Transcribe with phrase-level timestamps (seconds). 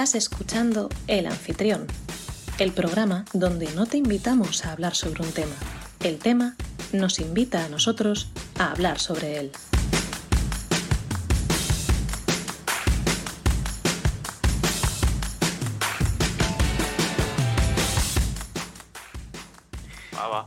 [0.00, 1.86] Estás escuchando El Anfitrión,
[2.58, 5.54] el programa donde no te invitamos a hablar sobre un tema.
[6.02, 6.56] El tema
[6.94, 9.52] nos invita a nosotros a hablar sobre él.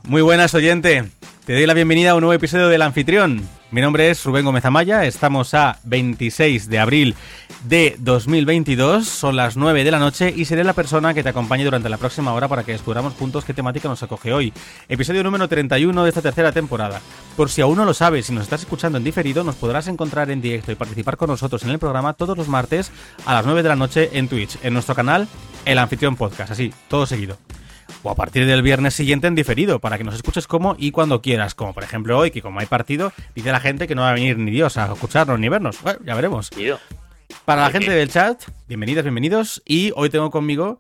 [0.06, 1.12] Muy buenas, oyente.
[1.46, 3.48] Te doy la bienvenida a un nuevo episodio del Anfitrión.
[3.70, 7.16] Mi nombre es Rubén Gómez Amaya, estamos a 26 de abril
[7.64, 11.64] de 2022, son las 9 de la noche y seré la persona que te acompañe
[11.64, 14.54] durante la próxima hora para que descubramos juntos qué temática nos acoge hoy.
[14.90, 17.02] Episodio número 31 de esta tercera temporada.
[17.38, 20.30] Por si aún no lo sabes, si nos estás escuchando en diferido, nos podrás encontrar
[20.30, 22.92] en directo y participar con nosotros en el programa todos los martes
[23.26, 25.28] a las 9 de la noche en Twitch, en nuestro canal
[25.66, 27.38] El Anfitrión Podcast, así, todo seguido
[28.02, 31.22] o a partir del viernes siguiente en diferido, para que nos escuches como y cuando
[31.22, 31.56] quieras.
[31.56, 34.14] Como por ejemplo hoy, que como hay partido, dice la gente que no va a
[34.14, 35.82] venir ni Dios a escucharnos ni vernos.
[35.82, 36.50] Bueno, ya veremos.
[37.46, 39.62] Para la gente del chat, bienvenidos, bienvenidos.
[39.66, 40.80] Y hoy tengo conmigo.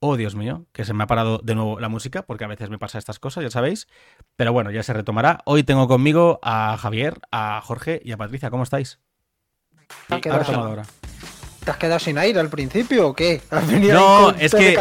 [0.00, 2.68] Oh, Dios mío, que se me ha parado de nuevo la música, porque a veces
[2.70, 3.86] me pasa estas cosas, ya sabéis.
[4.36, 5.40] Pero bueno, ya se retomará.
[5.44, 8.50] Hoy tengo conmigo a Javier, a Jorge y a Patricia.
[8.50, 8.98] ¿Cómo estáis?
[10.20, 10.84] ¿Qué ahora.
[11.64, 13.42] ¿Te has quedado sin aire al principio o qué?
[13.50, 14.78] ¿Has venido no, es que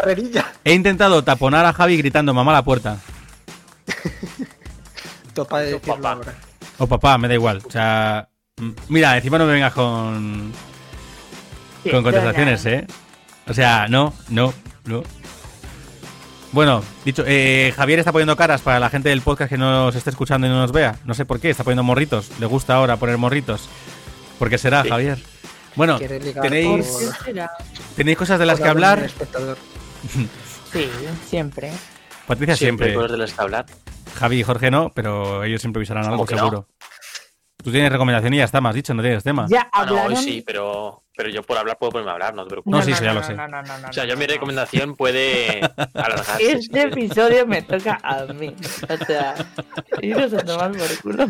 [0.64, 3.00] he intentado taponar a Javi gritando mamá a la puerta.
[5.34, 6.20] Topa de papá.
[6.78, 7.62] O papá, me da igual.
[7.66, 8.30] O sea,
[8.90, 10.52] mira, encima no me vengas con
[11.92, 12.88] con contestaciones, ¿eh?
[13.48, 14.54] O sea, no, no,
[14.86, 15.04] no.
[16.52, 20.10] Bueno, dicho, eh, Javier está poniendo caras para la gente del podcast que nos esté
[20.10, 20.98] escuchando y no nos vea.
[21.04, 22.32] No sé por qué, está poniendo morritos.
[22.40, 23.68] Le gusta ahora poner morritos.
[24.40, 25.20] ¿Por qué será, Javier?
[25.76, 27.16] Bueno, tenéis,
[27.96, 29.10] tenéis cosas de las que hablar.
[30.72, 30.90] Sí,
[31.30, 31.72] siempre.
[32.28, 32.90] Patricia siempre.
[32.90, 33.66] Siempre de las que hablar.
[34.20, 36.68] Javi y Jorge no, pero ellos improvisarán algo seguro.
[37.64, 39.46] Tú tienes recomendación y ya está, has dicho, no tienes tema.
[39.50, 42.44] Ya ah, no, hoy sí, pero, pero yo por hablar puedo ponerme a hablar, no
[42.44, 42.80] te preocupes.
[42.80, 43.34] No, sí, sí, ya lo sé.
[43.34, 45.62] o sea, yo mi recomendación puede
[45.94, 46.52] alargarse.
[46.52, 48.54] Este episodio me toca a mí.
[48.90, 49.36] O sea,
[50.02, 51.26] iros a tomar por culo.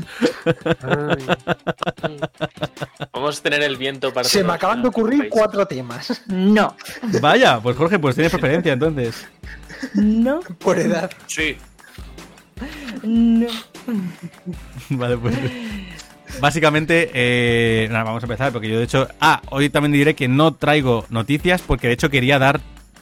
[3.14, 4.28] Vamos a tener el viento para...
[4.28, 6.22] Se me acaban de ocurrir cuatro temas.
[6.28, 6.76] No.
[7.22, 9.26] Vaya, pues Jorge, pues tienes preferencia entonces.
[9.94, 10.40] No.
[10.60, 11.12] Por edad.
[11.28, 11.58] Sí.
[13.04, 13.48] No.
[14.90, 15.36] Vale, pues...
[16.40, 19.08] Básicamente, eh, nada, vamos a empezar porque yo de hecho...
[19.20, 22.60] Ah, hoy también diré que no traigo noticias porque de hecho quería dar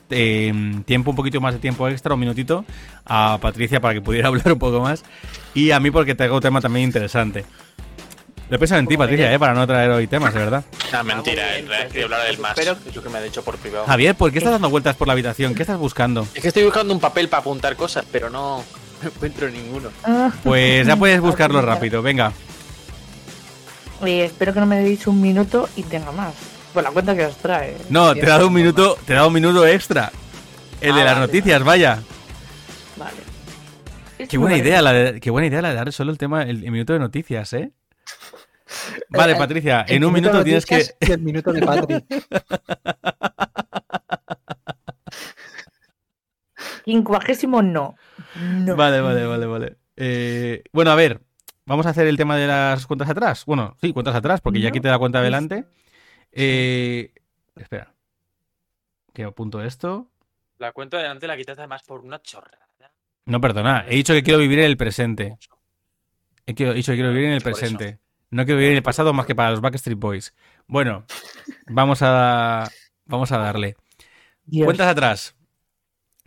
[0.10, 2.66] em, tiempo, un poquito más de tiempo extra, un minutito,
[3.06, 5.04] a Patricia para que pudiera hablar un poco más
[5.54, 7.46] y a mí porque tengo un tema también interesante.
[8.50, 10.64] Lo he pensado en ti, Patricia, eh, para no traer hoy temas, de verdad.
[10.92, 12.54] No, mentira, en realidad quería hablar del más.
[12.56, 13.86] Pero es lo que me ha dicho por privado.
[13.86, 15.56] Javier, ¿por qué estás dando vueltas por la habitación?
[15.56, 16.28] ¿Qué estás buscando?
[16.36, 18.64] Es que estoy buscando un papel para apuntar cosas, pero no
[19.04, 19.90] encuentro ninguno.
[20.44, 22.32] Pues ya puedes buscarlo rápido, venga.
[24.06, 26.34] Y espero que no me deis un minuto y tenga más.
[26.74, 27.78] Por la cuenta que os trae.
[27.90, 30.12] No, te he dado un minuto, te he dado un minuto extra.
[30.82, 32.00] El de ah, las noticias, vaya.
[32.98, 34.28] Vale.
[34.28, 36.60] Qué buena idea, la de, qué buena idea la de dar solo el tema, el,
[36.60, 37.72] minuto de noticias, ¿eh?
[39.10, 40.84] Vale, eh, Patricia, en un minuto tienes que.
[41.00, 42.04] el minuto de Patri.
[46.84, 47.96] Quincuagésimo no.
[48.36, 48.76] no.
[48.76, 49.78] Vale, vale, vale, vale.
[49.96, 51.22] Eh, bueno, a ver,
[51.66, 53.46] Vamos a hacer el tema de las cuentas atrás.
[53.46, 55.66] Bueno, sí, cuentas atrás, porque ya quité la cuenta adelante.
[56.32, 57.14] Eh,
[57.56, 57.94] espera.
[59.14, 60.10] Que apunto esto.
[60.58, 62.68] La cuenta de adelante la quitaste además por una chorrada.
[63.26, 63.86] No, perdona.
[63.88, 65.38] He dicho que quiero vivir en el presente.
[66.46, 68.00] He dicho que quiero vivir en el presente.
[68.30, 70.34] No quiero vivir en el pasado más que para los Backstreet Boys.
[70.68, 71.06] Bueno,
[71.68, 72.70] vamos a,
[73.06, 73.78] vamos a darle.
[74.52, 75.36] Cuentas atrás.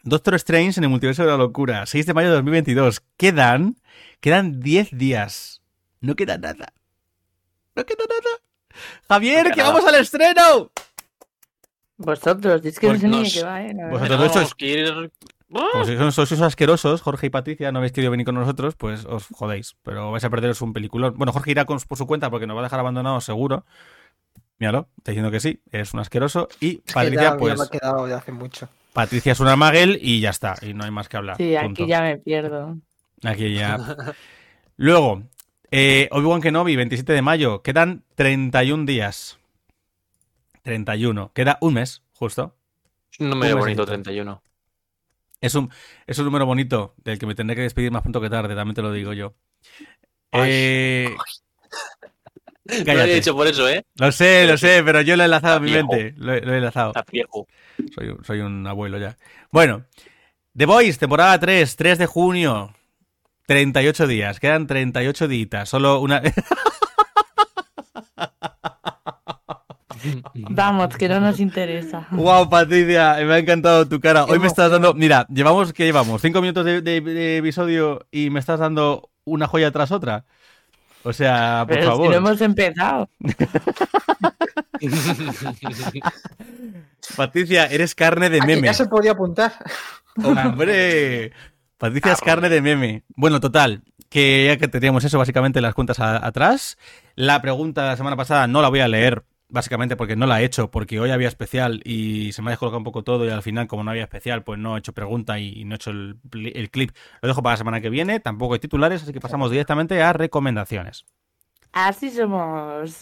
[0.06, 1.84] Doctor Strange en el multiverso de la locura.
[1.84, 3.02] 6 de mayo de 2022.
[3.16, 3.76] Quedan
[4.20, 5.62] Quedan 10 días.
[6.00, 6.72] No queda nada.
[7.74, 8.40] No queda nada.
[9.08, 10.70] Javier, que vamos al estreno.
[11.96, 13.74] Vosotros, es que no sé ni qué va, ¿eh?
[13.90, 14.54] Vosotros sois...
[15.48, 19.26] Como si sois asquerosos, Jorge y Patricia, no habéis querido venir con nosotros, pues os
[19.32, 19.76] jodéis.
[19.82, 21.14] Pero vais a perderos un peliculón.
[21.16, 23.64] Bueno, Jorge irá por su cuenta porque nos va a dejar abandonados seguro.
[24.58, 26.48] Míralo, está diciendo que sí, es un asqueroso.
[26.60, 27.58] Y Patricia, pues.
[27.58, 28.68] me ha quedado hace mucho.
[28.96, 31.36] Patricia es una Magel y ya está, y no hay más que hablar.
[31.36, 32.78] Sí, aquí ya me pierdo.
[33.22, 33.78] Aquí ya.
[34.78, 35.22] Luego,
[35.70, 37.62] eh, Obi-Wan Kenobi, 27 de mayo.
[37.62, 39.38] Quedan 31 días.
[40.62, 41.30] 31.
[41.34, 42.56] Queda un mes, justo.
[43.12, 44.42] Es un número bonito, 31.
[45.42, 45.70] Es un,
[46.06, 48.76] es un número bonito del que me tendré que despedir más pronto que tarde, también
[48.76, 49.34] te lo digo yo.
[50.32, 51.14] Eh...
[52.86, 53.84] No lo he dicho por eso, ¿eh?
[53.96, 56.14] Lo sé, lo sé, pero yo lo he enlazado a mi mente.
[56.16, 56.92] Lo, he enlazado.
[57.94, 59.16] Soy, soy un abuelo ya.
[59.50, 59.84] Bueno,
[60.56, 62.72] The Voice, temporada 3, 3 de junio.
[63.46, 65.68] 38 días, quedan 38 días.
[65.68, 66.20] Solo una.
[70.34, 72.06] Vamos, que no nos interesa.
[72.10, 74.24] Wow, Patricia, me ha encantado tu cara.
[74.24, 74.94] Hoy me estás dando.
[74.94, 76.22] Mira, llevamos, ¿qué llevamos?
[76.22, 80.24] ¿Cinco minutos de, de- de episodio y me estás dando una joya tras otra?
[81.06, 82.10] O sea, por Pero si favor.
[82.10, 83.08] no hemos empezado.
[87.16, 88.66] Patricia, eres carne de Ah, meme.
[88.66, 89.52] ya se podía apuntar.
[90.22, 91.32] ¡Hombre!
[91.78, 93.04] Patricia es carne de meme.
[93.14, 96.78] Bueno, total, que ya que teníamos eso, básicamente las cuentas a- atrás.
[97.14, 100.40] La pregunta de la semana pasada no la voy a leer, básicamente porque no la
[100.40, 103.30] he hecho, porque hoy había especial y se me ha descolocado un poco todo y
[103.30, 105.90] al final, como no había especial, pues no he hecho pregunta y, no he hecho
[105.90, 106.18] el,
[106.70, 106.90] clip.
[107.22, 110.12] Lo dejo para la semana que viene, tampoco hay titulares, así que pasamos directamente a
[110.12, 111.06] recomendaciones.
[111.72, 112.98] Así somos.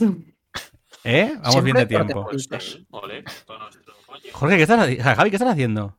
[1.04, 1.32] ¿Eh?
[1.34, 2.30] Vamos Siempre bien de tiempo.
[4.32, 5.98] Jorge, ¿qué estás, Javi, ¿qué estás haciendo?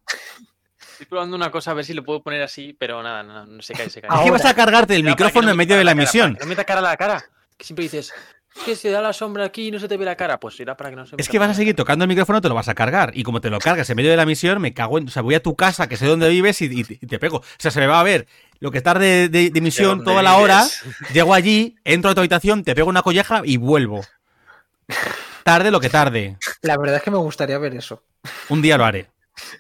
[0.92, 3.62] Estoy probando una cosa a ver si lo puedo poner así, pero nada, no, no
[3.62, 4.10] se cae, se cae.
[4.10, 4.32] Ahora.
[4.32, 6.38] vas a cargarte el micrófono no en me medio de la emisión.
[6.40, 7.24] No me cara a la cara.
[7.58, 10.06] Que siempre dices, es que se da la sombra aquí y no se te ve
[10.06, 10.40] la cara.
[10.40, 12.40] Pues será para que no se me Es que vas a seguir tocando el micrófono,
[12.42, 13.12] te lo vas a cargar.
[13.14, 15.08] Y como te lo cargas en medio de la misión, me cago en.
[15.08, 17.38] O sea, voy a tu casa, que sé dónde vives, y, y- y te pego.
[17.38, 18.28] O sea, se me va a ver
[18.60, 20.64] lo que tarde de, de misión toda la hora.
[21.14, 24.02] Llego allí, entro a tu habitación, te pego una colleja y vuelvo.
[25.44, 26.38] Tarde lo que tarde.
[26.62, 28.04] La verdad es que me gustaría ver eso.
[28.50, 29.08] Un día lo haré.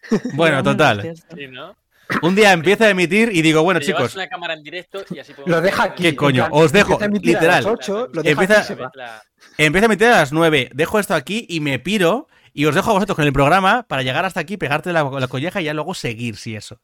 [0.33, 1.13] Bueno, total.
[1.35, 1.75] Sí, ¿no?
[2.21, 5.19] Un día empiezo a emitir y digo, bueno, Te chicos, una cámara en directo y
[5.19, 6.03] así podemos Lo deja aquí.
[6.03, 6.47] ¿Qué coño?
[6.51, 7.63] Os dejo, empieza a emitir a literal.
[7.63, 8.91] las ocho, lo deja Empieza- aquí y se va.
[8.93, 9.23] La-
[9.57, 12.27] empiezo a emitir a las 9, dejo esto aquí y me piro.
[12.53, 15.27] Y os dejo a vosotros con el programa para llegar hasta aquí, pegarte la, la
[15.27, 16.79] colleja y ya luego seguir, si eso.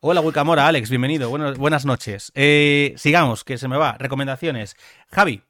[0.00, 1.30] Hola, Wilcamora, Alex, bienvenido.
[1.30, 2.30] Bueno, buenas noches.
[2.34, 3.96] Eh, sigamos, que se me va.
[3.98, 4.76] Recomendaciones.
[5.10, 5.42] Javi.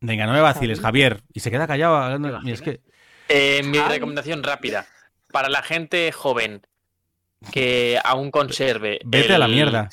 [0.00, 1.00] Venga, no me vaciles, Javi.
[1.02, 1.22] Javier.
[1.32, 1.96] Y se queda callado.
[1.96, 2.80] hablando- ¿Te Mira, es que...
[3.28, 4.86] Eh, mi recomendación rápida.
[5.32, 6.62] Para la gente joven
[7.52, 9.00] que aún conserve.
[9.04, 9.88] Vete a la el- mierda.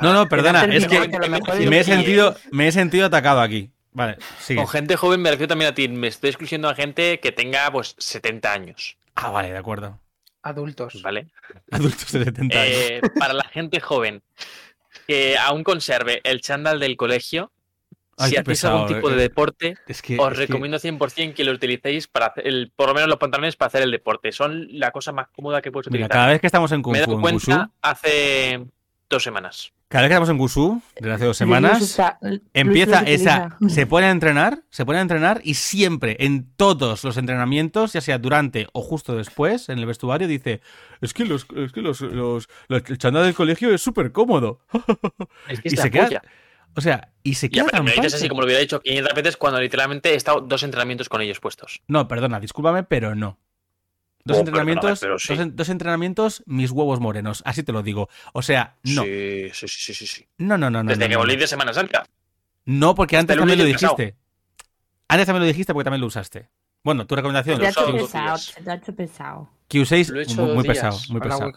[0.00, 0.98] No, no, perdona, es que
[1.68, 3.70] me he sentido, me he sentido atacado aquí.
[3.92, 4.58] Vale, sigue.
[4.58, 5.86] Con gente joven me refiero también a ti.
[5.88, 8.96] Me estoy excluyendo a gente que tenga pues 70 años.
[9.14, 10.00] Ah, vale, de acuerdo.
[10.42, 11.02] Adultos.
[11.02, 11.28] ¿Vale?
[11.70, 12.74] Adultos de 70 años.
[12.74, 14.22] Eh, para la gente joven
[15.06, 17.52] que aún conserve el chándal del colegio,
[18.18, 19.14] Ay, si hacéis pesado, algún tipo eh.
[19.14, 22.70] de deporte, Es que, os es que- recomiendo 100% que lo utilicéis para hacer el,
[22.74, 24.32] por lo menos los pantalones para hacer el deporte.
[24.32, 26.10] Son la cosa más cómoda que puedes Mira, utilizar.
[26.10, 28.64] cada vez que estamos en Kung Me he Fu, dado en cuenta hace
[29.08, 29.72] dos semanas.
[29.88, 33.86] cada vez que estamos en Wushu, desde hace dos Luis semanas, Luis empieza esa, se
[33.86, 38.18] pone a entrenar, se pone a entrenar y siempre, en todos los entrenamientos, ya sea
[38.18, 40.62] durante o justo después, en el vestuario, dice,
[41.02, 44.60] es que los, es que los, los- los- el chándal del colegio es súper cómodo.
[45.48, 46.22] Es que Y es se queda- polla.
[46.74, 48.80] O sea, y se Y queda aparte tan me dices así como lo hubiera dicho
[48.80, 51.82] 500 veces cuando literalmente he estado dos entrenamientos con ellos puestos.
[51.86, 53.38] No, perdona, discúlpame, pero no.
[54.24, 55.06] Dos Oh, entrenamientos, sí.
[55.08, 58.08] dos, en- dos entrenamientos, mis huevos morenos, así te lo digo.
[58.32, 59.02] O sea, no.
[59.02, 60.26] Sí, sí, sí, sí, sí.
[60.38, 60.88] No, no, no, no.
[60.90, 61.40] Desde no, que volví no.
[61.40, 62.06] de Semana Santa.
[62.64, 64.14] No, porque antes el también lo dijiste.
[65.08, 66.48] Antes también lo dijiste porque también lo usaste.
[66.84, 67.58] Bueno, tu recomendación.
[67.58, 69.50] Te ha hecho pesado, te ha hecho pesado.
[69.68, 71.52] Que uséis Lo he hecho muy, pesado, muy pesado.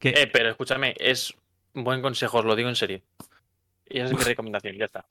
[0.00, 1.34] Eh, pero escúchame, es
[1.74, 3.00] un buen consejo, os lo digo en serio.
[3.90, 5.06] Y esa es mi recomendación, ya está.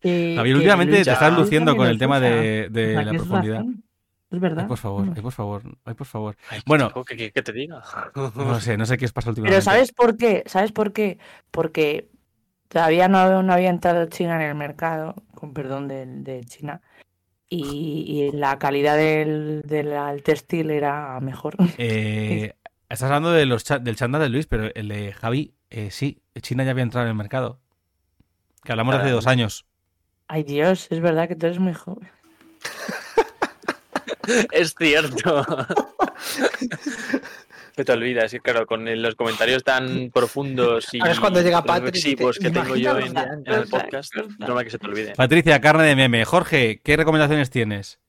[0.00, 3.56] Que últimamente te estás luciendo con el tema de, de la profundidad.
[3.58, 3.84] razón.
[4.30, 4.62] Es verdad.
[4.64, 6.36] Ay, por favor, ay, por favor, ay, por favor.
[6.50, 6.92] Ay, Bueno.
[7.06, 7.82] ¿qué, qué- qué te diga?
[8.14, 9.54] No sé, no sé qué os pasa últimamente.
[9.54, 10.42] Pero ¿sabes por qué?
[10.46, 11.18] ¿Sabes por qué?
[11.50, 12.10] Porque
[12.68, 16.82] todavía no, no había entrado China en el mercado, con perdón de, de China,
[17.48, 21.56] y, y la calidad del, del textil era mejor.
[21.78, 25.90] Eh, estás hablando de los cha- del chándal de Luis, pero el de Javi, eh,
[25.90, 27.60] sí, China ya había entrado en el mercado.
[28.64, 29.64] Que hablamos de hace dos años.
[30.26, 32.10] Ay Dios, es verdad que tú eres muy joven.
[34.52, 35.44] es cierto.
[37.76, 41.40] Se te olvida, es que claro, con los comentarios tan profundos y Ahora es cuando
[41.40, 43.70] llega Patrick y que tengo yo en, "Imagínalo en el antes".
[43.70, 45.14] podcast, normal que se te olvide.
[45.14, 46.24] Patricia, carne de meme.
[46.24, 48.00] Jorge, ¿qué recomendaciones tienes?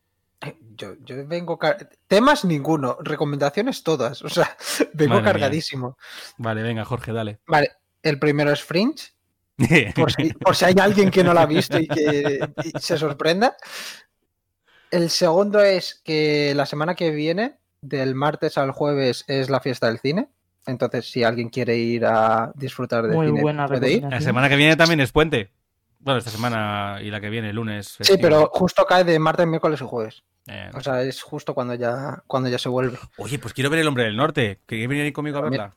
[0.76, 1.60] Yo, yo vengo.
[1.60, 4.24] car- Temas ninguno, recomendaciones todas.
[4.24, 4.58] O sea,
[4.94, 5.34] vengo Madre mía.
[5.34, 5.98] cargadísimo.
[6.38, 7.40] Vale, venga, Jorge, dale.
[7.46, 7.70] Vale,
[8.02, 9.12] el primero es Fringe.
[9.96, 12.98] Por si, por si hay alguien que no lo ha visto y que y se
[12.98, 13.58] sorprenda.
[14.92, 19.88] El segundo es que la semana que viene, del martes al jueves, es la fiesta
[19.88, 20.30] del cine.
[20.66, 24.04] Entonces, si alguien quiere ir a disfrutar de Muy cine, buena puede ir.
[24.04, 25.52] La semana que viene también es puente.
[26.00, 27.98] Bueno, esta semana y la que viene, el lunes.
[28.00, 30.24] Sí, pero justo cae de martes, miércoles y jueves.
[30.48, 32.98] Eh, O sea, es justo cuando ya, cuando ya se vuelve.
[33.18, 34.62] Oye, pues quiero ver El Hombre del Norte.
[34.66, 35.76] ¿Queréis venir conmigo a verla?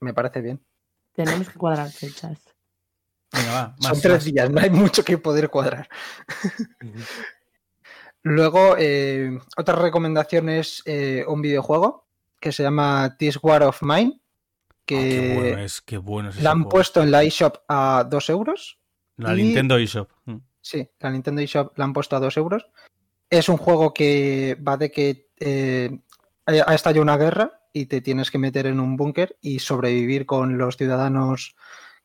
[0.00, 0.60] Me parece bien.
[1.14, 2.38] Tenemos que cuadrar fechas.
[3.32, 3.76] Venga, va.
[3.80, 4.24] Son tres más.
[4.24, 5.88] días, no hay mucho que poder cuadrar.
[8.22, 12.06] Luego, eh, otra recomendación es eh, un videojuego
[12.40, 14.20] que se llama This War of Mine.
[14.86, 16.68] que Ah, qué bueno es, qué bueno es ese la han juego.
[16.70, 18.78] puesto en la eShop a 2 euros.
[19.16, 20.10] La y- Nintendo eShop.
[20.24, 20.36] Mm.
[20.60, 22.66] Sí, la Nintendo eShop la han puesto a 2 euros.
[23.30, 25.90] Es un juego que va de que eh,
[26.46, 30.56] ha estallado una guerra y te tienes que meter en un búnker y sobrevivir con
[30.56, 31.54] los ciudadanos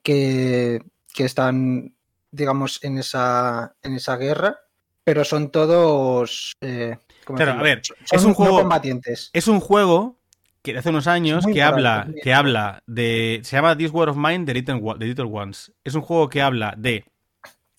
[0.04, 0.82] que,
[1.14, 1.96] que están,
[2.32, 4.60] digamos, en esa, en esa guerra,
[5.04, 6.54] pero son todos...
[6.60, 9.30] eh, ¿cómo Claro, a ver, Son es un no juego- combatientes.
[9.32, 10.18] Es un juego
[10.62, 13.40] que de hace unos años que habla, que habla de.
[13.44, 15.72] Se llama This War of Mine de Little, Ones.
[15.86, 17.06] Es un juego que habla de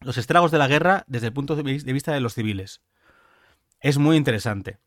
[0.00, 2.80] los estragos de la guerra desde el punto de vista de los civiles.
[3.80, 4.78] Es muy interesante.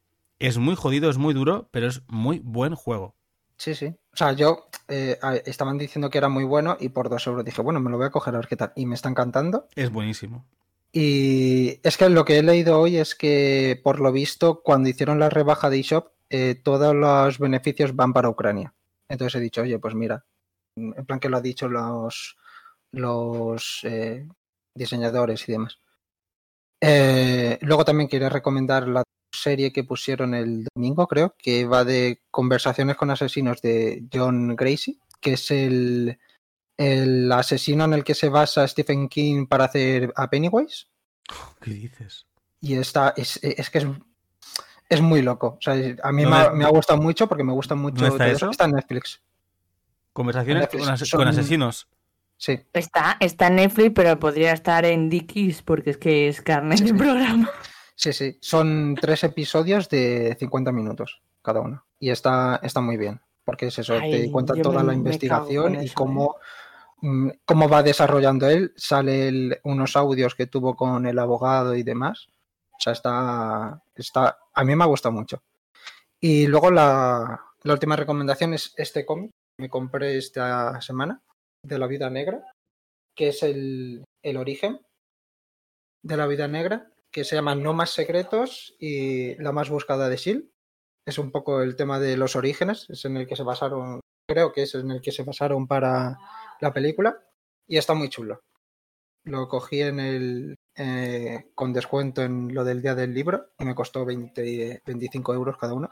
[0.44, 3.16] Es muy jodido, es muy duro, pero es muy buen juego.
[3.56, 3.86] Sí, sí.
[3.86, 7.62] O sea, yo eh, estaban diciendo que era muy bueno y por 2 euros dije,
[7.62, 8.74] bueno, me lo voy a coger a ver qué tal.
[8.76, 9.70] Y me está encantando.
[9.74, 10.46] Es buenísimo.
[10.92, 15.18] Y es que lo que he leído hoy es que, por lo visto, cuando hicieron
[15.18, 18.74] la rebaja de eShop, eh, todos los beneficios van para Ucrania.
[19.08, 20.26] Entonces he dicho, oye, pues mira,
[20.76, 22.36] en plan que lo han dicho los,
[22.92, 24.28] los eh,
[24.76, 25.80] diseñadores y demás.
[26.82, 32.22] Eh, luego también quería recomendar la serie que pusieron el domingo, creo, que va de
[32.32, 36.18] conversaciones con asesinos de John Gracie, que es el,
[36.78, 40.88] el asesino en el que se basa Stephen King para hacer a Pennywise.
[41.62, 42.26] ¿Qué dices?
[42.62, 43.86] Y está, es, es que es,
[44.90, 45.58] es muy loco.
[45.58, 47.96] O sea, a mí me ¿Dónde- ha, me ha gustado mucho porque me gusta mucho.
[47.96, 48.52] ¿Dónde está todo eso?
[48.52, 49.22] Está en Netflix.
[50.14, 50.84] Conversaciones Netflix.
[50.84, 51.88] con, ase- Son- con asesinos.
[52.38, 52.60] Sí.
[52.74, 56.84] Está, está en Netflix, pero podría estar en Dickies porque es que es carne Sí,
[56.84, 56.96] de sí.
[56.96, 57.50] programa.
[57.96, 58.38] Sí, sí.
[58.42, 61.86] Son tres episodios de 50 minutos cada uno.
[62.00, 63.22] Y está, está muy bien.
[63.46, 65.92] Porque es eso, Ay, te cuenta toda me- la investigación y eso, ¿eh?
[65.96, 66.36] cómo,
[67.02, 68.74] mm, cómo va desarrollando él.
[68.78, 72.28] Sale el- unos audios que tuvo con el abogado y demás.
[72.72, 74.40] O sea, está, está.
[74.54, 75.44] A mí me ha gustado mucho.
[76.20, 81.22] Y luego la, la última recomendación es este cómic que me compré esta semana
[81.64, 82.42] de la vida negra,
[83.16, 84.80] que es el, el origen
[86.02, 90.18] de la vida negra, que se llama No más secretos y la más buscada de
[90.18, 90.50] Shield.
[91.06, 94.52] Es un poco el tema de los orígenes, es en el que se basaron, creo
[94.52, 96.18] que es en el que se basaron para
[96.60, 97.18] la película
[97.68, 98.42] y está muy chulo.
[99.26, 103.76] Lo cogí en el eh, con descuento en lo del día del libro y me
[103.76, 105.88] costó 20, 25 euros cada uno.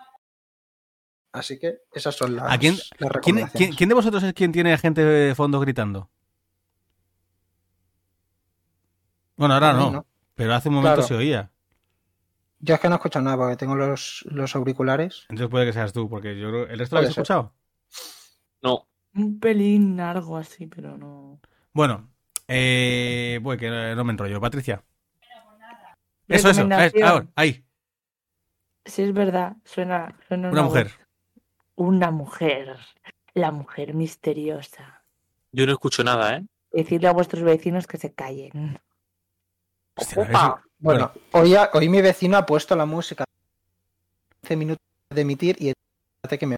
[1.33, 3.51] Así que esas son las, ¿A quién- las ¿Quién, recomendaciones.
[3.53, 6.09] quién- quién de vosotros es quien tiene gente de fondo gritando?
[9.37, 10.05] Bueno, ahora no.
[10.41, 11.07] Pero hace un momento Claro.
[11.07, 11.51] se oía.
[12.59, 15.25] Yo es que no escucho nada porque tengo los, los auriculares.
[15.29, 17.21] Entonces puede que seas tú, porque yo creo- ¿El resto lo habéis ser.
[17.23, 17.53] escuchado?
[18.61, 18.87] No.
[19.15, 21.39] Un pelín, algo así, pero no.
[21.73, 22.09] Bueno,
[22.47, 24.39] eh, voy, que no me enrollo.
[24.39, 24.83] Patricia.
[26.27, 26.49] Eso, eso.
[26.49, 27.07] es- Recomendación.
[27.07, 27.65] ahora, ahí.
[28.85, 29.55] Sí, es verdad.
[29.65, 30.69] Suena, suena Una voz.
[30.69, 30.91] mujer.
[31.75, 32.77] Una mujer.
[33.33, 35.03] La mujer misteriosa.
[35.51, 36.45] Yo no escucho nada, ¿eh?
[36.71, 38.79] Decirle a vuestros vecinos que se callen.
[39.95, 40.61] Hostia, Opa.
[40.63, 43.23] es- Bueno, hoy, ha- hoy mi vecino ha puesto la música
[44.41, 44.81] 15 minutos
[45.11, 45.73] de emitir y
[46.23, 46.55] hace que me...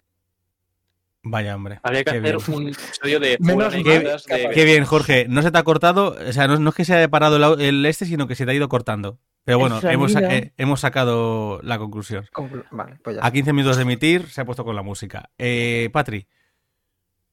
[1.26, 1.80] Vaya, hombre.
[1.82, 2.56] Habría que Qué hacer bien.
[2.58, 5.26] un episodio de Menos de de- Qué bien, Jorge.
[5.28, 7.86] No se te ha cortado, o sea, no, no es que se haya parado el,
[7.86, 9.18] este, sino que se te ha ido cortando.
[9.44, 12.26] Pero bueno, hemos, eh, hemos sacado la conclusión.
[12.32, 13.26] conclu- Vale, pues ya.
[13.26, 15.28] A 15 minutos de emitir se ha puesto con la música.
[15.38, 16.26] Eh, Patri,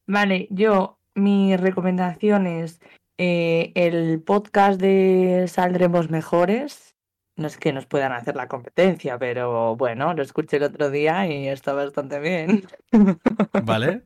[0.06, 2.80] Vale, yo, mi recomendación es
[3.18, 6.96] eh, el podcast de Saldremos Mejores.
[7.36, 11.26] No es que nos puedan hacer la competencia, pero bueno, lo escuché el otro día
[11.26, 12.64] y está bastante bien.
[13.64, 14.02] ¿vale?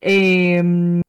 [0.00, 1.02] Eh,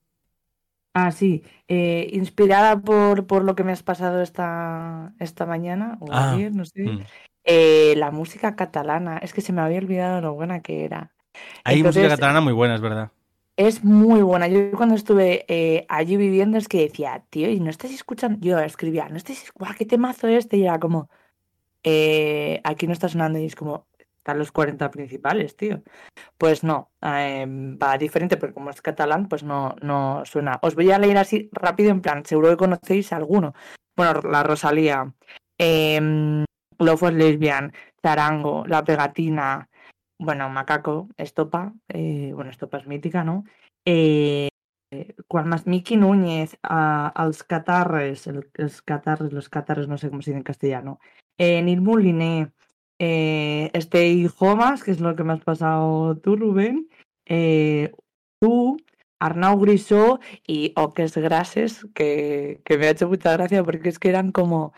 [0.93, 6.07] ah, sí, eh, inspirada por, por lo que me has pasado esta, esta mañana, o
[6.11, 6.83] Ah, ayer, no sé.
[6.83, 7.03] Mm.
[7.43, 11.13] Eh, la música catalana, es que se me había olvidado lo buena que era.
[11.63, 13.11] Hay música catalana muy buena, es verdad.
[13.57, 14.47] Es muy buena.
[14.47, 18.37] Yo cuando estuve eh, allí viviendo es que decía, tío, y no estáis escuchando.
[18.39, 20.57] Yo escribía, no estáis, guau, qué temazo este.
[20.57, 21.09] Y era como,
[21.83, 23.39] eh, aquí no está sonando.
[23.39, 23.87] Y es como,
[24.17, 25.81] están los 40 principales, tío.
[26.37, 30.59] Pues no, eh, va diferente, porque como es catalán, pues no, no suena.
[30.61, 33.53] Os voy a leer así rápido, en plan, seguro que conocéis alguno.
[33.95, 35.13] Bueno, la Rosalía,
[35.57, 36.45] eh,
[36.79, 37.73] Love was Lesbian,
[38.03, 39.69] Charango, La Pegatina,
[40.19, 43.43] bueno, Macaco, Estopa, eh, bueno, Estopa es mítica, ¿no?
[43.85, 44.49] Eh,
[45.27, 45.67] ¿Cuál más?
[45.67, 50.37] Miki Núñez, a, als catarres, el- los catarres, los catarres, no sé cómo se dice
[50.37, 50.99] en castellano.
[51.37, 52.51] Eh, Nil Mouliné,
[52.99, 56.89] eh, Stay Homas, que es lo que me has pasado tú, Rubén.
[57.25, 57.91] Eh,
[58.41, 58.77] tú,
[59.19, 64.09] Arnau Grisó y Oques Grases, que, que me ha hecho mucha gracia porque es que
[64.09, 64.73] eran como,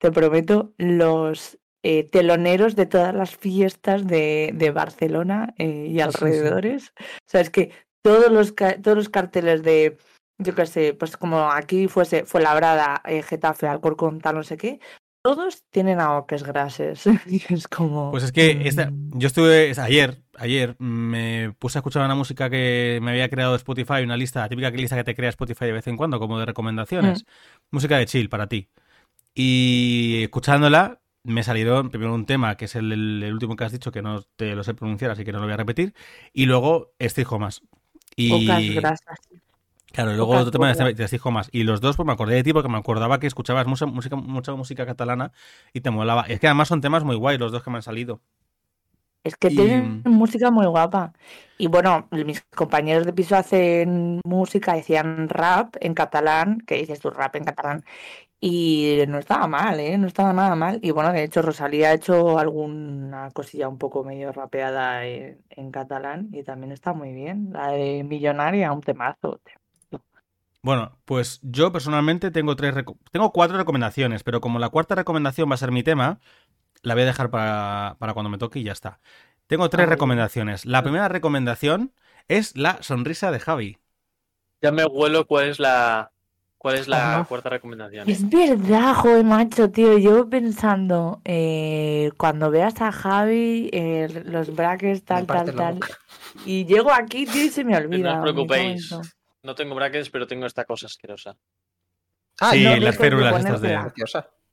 [0.00, 5.94] te prometo, los eh, teloneros de todas las fiestas de, de Barcelona eh, y sí,
[5.94, 6.00] sí.
[6.00, 6.92] alrededores.
[6.98, 7.72] O sea, es que
[8.02, 9.96] todos los, todos los carteles de,
[10.38, 14.56] yo qué sé, pues como aquí fuese, fue Labrada, eh, Getafe, Alcorcón, tal, no sé
[14.56, 14.80] qué,
[15.22, 17.04] todos tienen aoques grases.
[17.26, 18.10] y es como.
[18.10, 22.98] Pues es que esta, yo estuve ayer, ayer me puse a escuchar una música que
[23.02, 25.86] me había creado Spotify, una lista, la típica lista que te crea Spotify de vez
[25.86, 27.24] en cuando, como de recomendaciones.
[27.70, 28.68] Música de chill para ti.
[29.34, 34.02] Y escuchándola, me salieron primero un tema, que es el, último que has dicho, que
[34.02, 35.94] no te lo sé pronunciar, así que no lo voy a repetir.
[36.32, 37.62] Y luego Steve Homas.
[38.16, 38.74] Y...
[38.74, 39.18] grasas.
[39.92, 41.48] Claro, y luego otro tema de Steve Homas.
[41.52, 44.16] Y los dos, pues me acordé de ti porque me acordaba que escuchabas mucha música,
[44.16, 45.32] mucha música catalana
[45.72, 46.22] y te molaba.
[46.22, 48.20] Es que además son temas muy guay los dos que me han salido.
[49.22, 51.12] Es que tienen música muy guapa.
[51.58, 57.10] Y bueno, mis compañeros de piso hacen música, decían rap en catalán, que dices tu
[57.10, 57.84] rap en catalán.
[58.40, 59.98] Y no estaba mal, ¿eh?
[59.98, 60.78] No estaba nada mal.
[60.82, 65.70] Y bueno, de hecho, Rosalía ha hecho alguna cosilla un poco medio rapeada en, en
[65.70, 67.50] catalán y también está muy bien.
[67.52, 69.40] La de Millonaria, un temazo.
[70.62, 72.74] Bueno, pues yo personalmente tengo tres
[73.10, 76.20] tengo cuatro recomendaciones, pero como la cuarta recomendación va a ser mi tema,
[76.82, 79.00] la voy a dejar para, cuando me toque y ya está.
[79.46, 80.66] Tengo tres recomendaciones.
[80.66, 81.92] La primera recomendación
[82.28, 83.78] es la sonrisa de Javi.
[84.62, 86.12] Ya me huelo cuál es la
[86.60, 88.06] cuál es la cuarta recomendación.
[88.06, 89.96] Es verdad, joder, macho, tío.
[89.96, 95.80] Yo pensando, eh, cuando veas a Javi, eh, los brackets, tal, tal, tal.
[96.44, 98.12] Y llego aquí, tío, y se me olvida.
[98.12, 98.94] No os preocupéis.
[99.42, 101.34] No tengo brackets, pero tengo esta cosa asquerosa.
[102.38, 103.80] Ah, sí, las férulas estas de.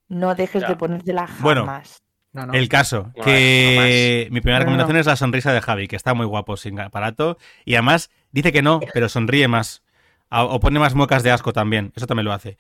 [0.08, 2.02] No dejes de ponértela jamás.
[2.32, 6.26] Bueno, el caso, que mi primera recomendación es la sonrisa de Javi, que está muy
[6.26, 7.38] guapo sin aparato.
[7.66, 9.84] Y además dice que no, pero sonríe más.
[10.30, 11.94] O pone más muecas de asco también.
[11.96, 12.58] Eso también lo hace.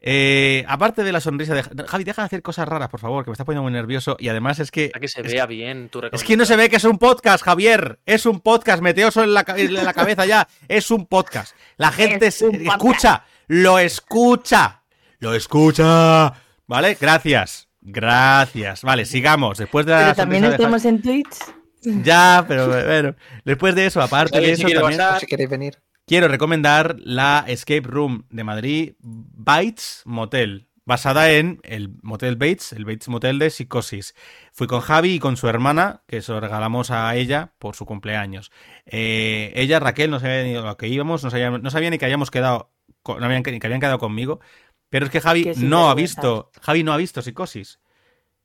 [0.00, 3.30] Eh, aparte de la sonrisa de Javi, deja de hacer cosas raras, por favor, que
[3.30, 4.16] me está poniendo muy nervioso.
[4.20, 4.90] Y además es que.
[4.90, 7.98] que se vea bien tu Es que no se ve que es un podcast, Javier.
[8.06, 8.82] Es un podcast.
[8.82, 10.46] Meteoso en la, en la cabeza ya.
[10.68, 11.56] Es un podcast.
[11.76, 13.24] La gente escucha.
[13.48, 14.82] Lo escucha.
[15.18, 16.32] Lo escucha.
[16.66, 16.96] ¿Vale?
[17.00, 17.68] Gracias.
[17.80, 18.82] Gracias.
[18.82, 19.58] Vale, sigamos.
[19.58, 21.36] Después de la pero también estamos en Twitch.
[21.82, 23.14] Ya, pero bueno.
[23.44, 25.00] Después de eso, aparte de eso, también.
[25.18, 25.78] Si queréis venir
[26.08, 32.86] quiero recomendar la Escape Room de Madrid, Bates Motel, basada en el Motel Bates, el
[32.86, 34.14] Bates Motel de Psicosis.
[34.52, 37.84] Fui con Javi y con su hermana, que se lo regalamos a ella por su
[37.84, 38.50] cumpleaños.
[38.86, 42.72] Eh, ella, Raquel, no sabía ni lo que íbamos, no sabía, ni que habíamos quedado,
[43.06, 44.40] no habían, ni que habían quedado conmigo.
[44.88, 47.80] Pero es que Javi no ha visto, Javi no ha visto Psicosis.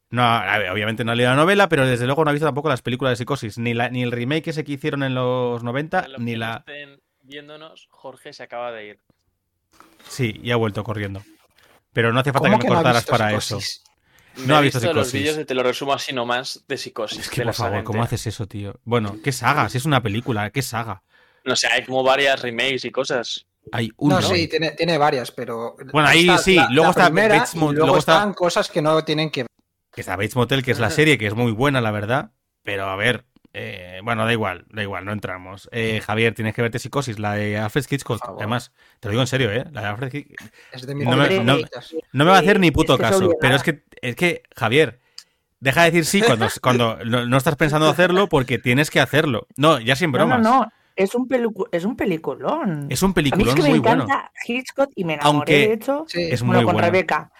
[0.09, 0.23] No,
[0.71, 3.13] obviamente no ha leído la novela, pero desde luego no ha visto tampoco las películas
[3.13, 6.65] de Psicosis, ni, la, ni el remake ese que hicieron en los 90, ni la
[7.23, 8.99] viéndonos, Jorge se acaba de ir.
[10.07, 11.23] Sí, y ha vuelto corriendo.
[11.91, 13.59] Pero no hace falta que me cortaras para eso.
[14.45, 14.97] No ha visto, psicosis.
[14.97, 17.19] los vídeos te lo resumo así nomás de psicosis.
[17.19, 18.79] Es que, por favor, ¿cómo haces eso, tío?
[18.83, 19.69] Bueno, ¿qué saga?
[19.69, 21.03] Si es una película, ¿qué saga?
[21.45, 23.45] No sé, hay como varias remakes y cosas.
[23.71, 24.19] Hay uno.
[24.19, 25.75] No, sí, tiene, tiene varias, pero.
[25.91, 26.57] Bueno, ahí sí.
[26.71, 27.77] luego está Bates Motel.
[27.77, 29.47] Luego, están cosas que no tienen que ver.
[29.91, 32.31] Que está Bates Motel, que es la serie, que es muy buena, la verdad.
[32.63, 35.69] Pero a ver, eh, bueno, da igual, da igual, no entramos.
[35.71, 38.19] Eh, Javier, tienes que verte Psicosis, la de Alfred Hitchcock.
[38.37, 39.65] Además, te lo digo en serio, ¿eh?
[39.71, 40.49] La de Alfred Hitchcock.
[42.13, 44.99] no, me, va a hacer ni puto caso, pero es que, es que, Javier,
[45.59, 49.45] deja de decir sí cuando, cuando no, estás pensando hacerlo porque tienes que hacerlo.
[49.55, 50.41] No, ya sin bromas.
[50.41, 51.27] No, no, Es un,
[51.71, 52.87] es un peliculón.
[52.89, 54.07] Es un peliculón muy bueno.
[54.47, 57.31] Hitchcock y me enamoré, Aunque de hecho, es muy con Rebeca.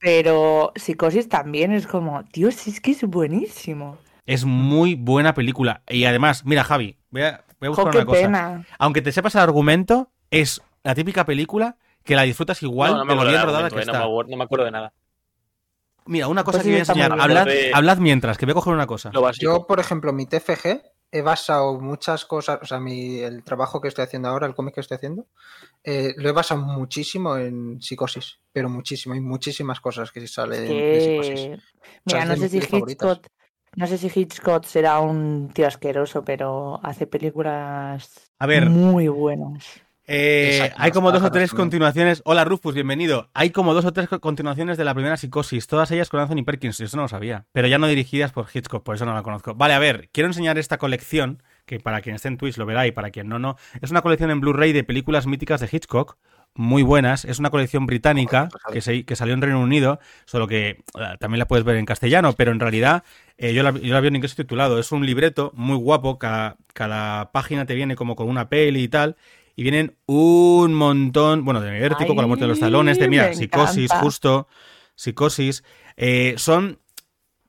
[0.00, 3.98] Pero Psicosis también es como, Dios, es que es buenísimo.
[4.30, 5.82] Es muy buena película.
[5.88, 8.62] Y además, mira, Javi, voy a, buscar una cosa.
[8.78, 13.26] Aunque te sepas el argumento, es la típica película que la disfrutas igual no, no
[13.26, 13.98] bien rodada que eh, está.
[13.98, 14.92] No me, acuerdo de nada.
[16.06, 17.12] Mira, una cosa pues que voy a enseñar.
[17.74, 19.10] Hablad, mientras, que voy a coger una cosa.
[19.36, 23.88] Yo, por ejemplo, mi TFG he basado muchas cosas, o sea, mi, el trabajo que
[23.88, 25.26] estoy haciendo ahora, el cómic que estoy haciendo,
[25.82, 31.00] eh, lo he basado muchísimo en psicosis, pero muchísimo, hay muchísimas cosas que salen de
[31.00, 31.74] psicosis.
[32.04, 33.26] Mira, no sé si Hitchcock,
[33.76, 38.30] no sé si Hitchcock será un tío asqueroso, pero hace películas
[38.68, 39.82] muy buenas.
[40.12, 42.20] Eh, hay como dos o tres continuaciones.
[42.24, 43.30] Hola Rufus, bienvenido.
[43.32, 46.80] Hay como dos o tres continuaciones de la primera psicosis, todas ellas con Anthony Perkins,
[46.80, 47.46] eso no lo sabía.
[47.52, 49.54] Pero ya no dirigidas por Hitchcock, por eso no la conozco.
[49.54, 52.88] Vale, a ver, quiero enseñar esta colección, que para quien esté en Twitch lo verá
[52.88, 53.56] y para quien no, no.
[53.80, 56.16] Es una colección en Blu-ray de películas míticas de Hitchcock,
[56.54, 57.24] muy buenas.
[57.24, 61.46] Es una colección británica que, que salió en Reino Unido, solo que eh, también la
[61.46, 63.04] puedes ver en castellano, pero en realidad
[63.38, 64.78] eh, yo, la, vi en inglés titulado.
[64.78, 68.88] Es un libreto muy guapo, cada, cada, página te viene como con una peli y
[68.88, 69.16] tal.
[69.56, 73.34] Y vienen un montón, bueno, de Vértigo, con la muerte de los talones, de mira,
[73.34, 74.48] Psicosis, justo,
[74.94, 75.64] Psicosis.
[75.96, 76.78] Eh, son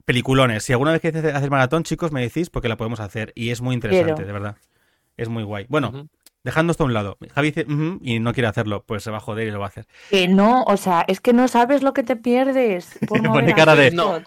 [0.05, 0.63] peliculones.
[0.63, 3.31] Si alguna vez queréis hacer maratón, chicos, me decís porque la podemos hacer.
[3.35, 4.57] Y es muy interesante, de verdad.
[5.15, 5.65] Es muy guay.
[5.69, 6.09] Bueno,
[6.43, 7.17] Dejando esto a un lado.
[7.35, 7.65] Javi dice,
[8.01, 9.85] y no quiere hacerlo, pues se va a joder y lo va a hacer.
[10.09, 12.97] Que no, o sea, es que no sabes lo que te pierdes.
[13.07, 13.91] Por Pone cara a de-.
[13.91, 14.19] No,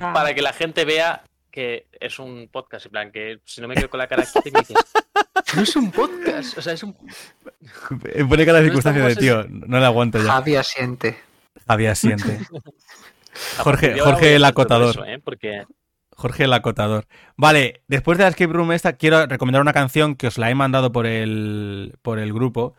[0.00, 0.12] Ah.
[0.12, 2.86] para que la gente vea que es un podcast.
[2.86, 4.76] En plan, que si no me quedo con la cara aquí, me dices,
[5.54, 6.58] no es un podcast.
[6.58, 6.94] O sea, es un.
[8.28, 10.24] Pone cara de No circunstancia de tío, no le aguanto ya.
[10.32, 11.16] Javi asiente.
[11.68, 12.40] Javi asiente.
[13.58, 14.90] Jorge- Jorge el acotador.
[14.90, 15.20] eso, ¿eh?
[15.22, 15.64] Porque
[16.24, 17.06] Jorge el acotador.
[17.36, 20.54] Vale, después de la escape room esta, quiero recomendar una canción que os la he
[20.54, 22.74] mandado por el, por el grupo,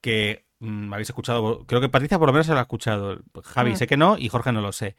[0.00, 3.20] que mm, habéis escuchado, creo que Patricia por lo menos se la ha escuchado.
[3.44, 3.76] Javi Mm.
[3.76, 4.96] sé que no y Jorge no lo sé.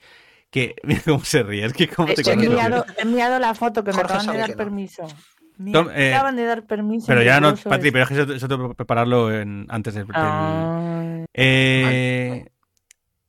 [0.50, 3.54] Que, mira cómo se ríe, es que cómo te que he enviado, he enviado la
[3.54, 4.56] foto que me acaban de dar no.
[4.56, 5.06] permiso.
[5.58, 7.08] Me Tom, eh, acaban de dar permiso.
[7.08, 7.92] Pero ya no, Patri, es.
[7.92, 10.06] pero es que eso, eso tengo que prepararlo en- antes del...
[10.08, 12.46] del- Ah, Eh,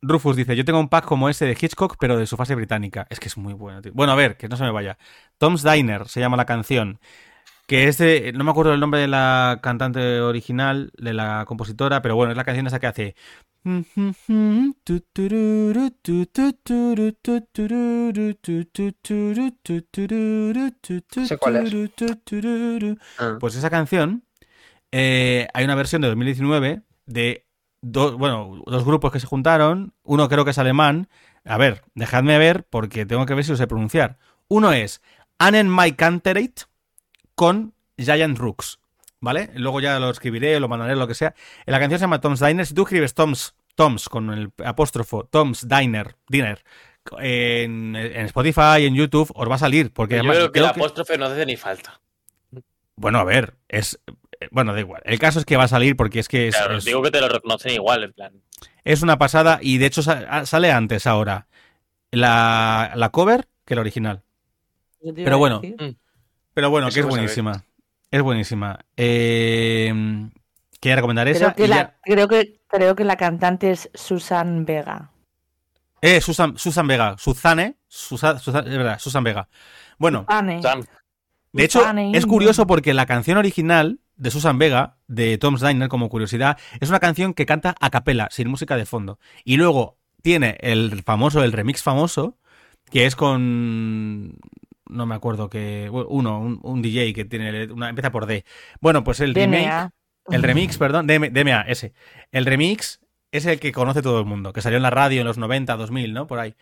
[0.02, 3.06] Rufus dice, yo tengo un pack como ese de Hitchcock, pero de su fase británica.
[3.10, 3.92] Es que es muy bueno, tío.
[3.94, 4.96] Bueno, a ver, que no se me vaya.
[5.38, 6.98] Tom's Diner se llama la canción.
[7.66, 12.02] Que es de, no me acuerdo el nombre de la cantante original, de la compositora,
[12.02, 13.14] pero bueno, es la canción esa que hace...
[21.26, 21.74] Sé cuál es.
[23.18, 23.36] Ah.
[23.38, 24.24] Pues esa canción,
[24.90, 27.46] eh, hay una versión de 2019 de
[27.82, 29.92] dos, bueno, dos grupos que se juntaron.
[30.02, 31.08] Uno creo que es alemán.
[31.44, 34.18] A ver, dejadme ver porque tengo que ver si lo sé pronunciar.
[34.48, 35.00] Uno es
[35.38, 36.64] Annen My Canterate
[37.34, 38.78] con Giant Rooks.
[39.22, 39.50] ¿Vale?
[39.54, 41.34] Luego ya lo escribiré, lo mandaré, lo que sea.
[41.66, 42.64] La canción se llama Tom's Diner.
[42.64, 46.64] Si tú escribes Tom's, Tom's con el apóstrofo, Tom's Diner, Dinner,
[47.18, 49.92] en, en Spotify, en YouTube, os va a salir.
[49.92, 52.00] Porque yo además creo que creo el que- apóstrofe no hace ni falta.
[52.96, 54.00] bueno, a ver, es.
[54.50, 55.03] Bueno, da igual.
[55.05, 57.11] El caso es que va a salir porque es que es, Claro, es- digo que
[57.11, 58.33] te lo reconocen igual, en plan.
[58.85, 61.46] es una pasada y de hecho ah, sale antes ahora
[62.11, 64.22] la, la cover que la original.
[65.03, 65.61] iba Pero bueno.
[66.55, 67.64] Pero bueno, Eso que es buenísima.
[68.11, 68.79] Es buenísima.
[68.96, 69.92] Eh,
[70.81, 71.53] quería recomendar esa.
[71.53, 75.11] Creo que, y la, ya- creo, que, creo que la cantante es Susan Vega.
[76.03, 77.16] Eh, Susan, Susan Vega.
[77.18, 77.76] Suzane.
[77.87, 79.48] Susa- Susa- es verdad, Susan Vega.
[79.98, 80.61] Bueno, Susane.
[81.53, 85.88] De hecho, Susane es curioso porque la canción original de Susan Vega, de Tom's Diner,
[85.88, 89.18] como curiosidad, es una canción que canta a capela, sin música de fondo.
[89.44, 92.37] Y luego tiene el famoso, el remix famoso,
[92.90, 94.38] que es con.
[94.88, 95.88] No me acuerdo que.
[95.90, 97.72] Uno, un, un DJ que tiene.
[97.72, 98.44] Una, empieza por D.
[98.80, 99.90] Bueno, pues el remake.
[100.28, 101.94] El remix, perdón, DM DMA, ese.
[102.30, 103.00] El remix
[103.33, 105.76] es el que conoce todo el mundo, que salió en la radio en los 90,
[105.76, 106.26] 2000, ¿no?
[106.26, 106.54] Por ahí.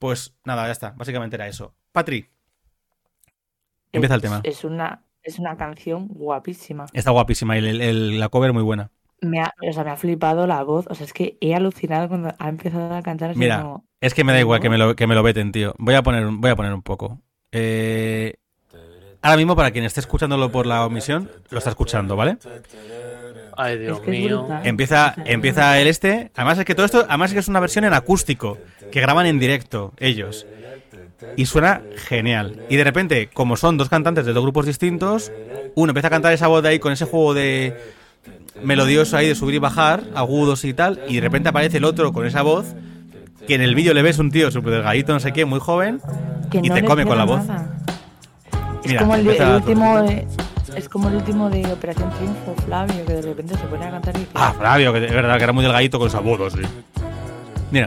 [0.00, 0.90] Pues nada, ya está.
[0.96, 1.74] Básicamente era eso.
[1.92, 2.28] Patri,
[3.92, 4.40] empieza el tema.
[4.42, 6.86] Es una, es una canción guapísima.
[6.92, 8.90] Está guapísima y el- el- la cover muy buena.
[9.20, 10.86] Me ha, o sea, me ha flipado la voz.
[10.90, 13.30] O sea, es que he alucinado cuando ha empezado a cantar.
[13.30, 15.50] así Mira, como- Es que me da igual que me lo, que me lo veten,
[15.50, 15.74] tío.
[15.78, 17.20] Voy a poner, un- voy a poner un poco.
[17.52, 18.34] Eh,
[19.22, 22.36] ahora mismo, para quien esté escuchándolo por la omisión, lo está escuchando, ¿vale?
[23.56, 24.46] ay Dios Es que mío.
[24.64, 26.30] Empieza, empieza el este.
[26.34, 28.58] Además es que todo esto, además es que es una versión en acústico,
[28.90, 30.46] que graban en directo ellos.
[31.36, 32.60] Y suena genial.
[32.68, 35.32] Y de repente, como son dos cantantes de dos grupos distintos,
[35.74, 37.74] uno empieza a cantar esa voz de ahí con ese juego de
[38.62, 42.12] melodioso ahí de subir y bajar, agudos y tal, y de repente aparece el otro
[42.12, 42.66] con esa voz,
[43.46, 46.00] que en el vídeo le ves un tío súper delgadito, no sé qué, muy joven,
[46.50, 47.42] que y no te come con la voz.
[48.84, 50.26] Es Mira, como el, el último de,
[50.76, 54.16] es como el último de Operación Triunfo, Flavio, que de repente se pone a cantar
[54.16, 56.60] y Ah, Flavio, que es verdad que era muy delgadito con esa voz, sí.
[57.70, 57.86] Mira,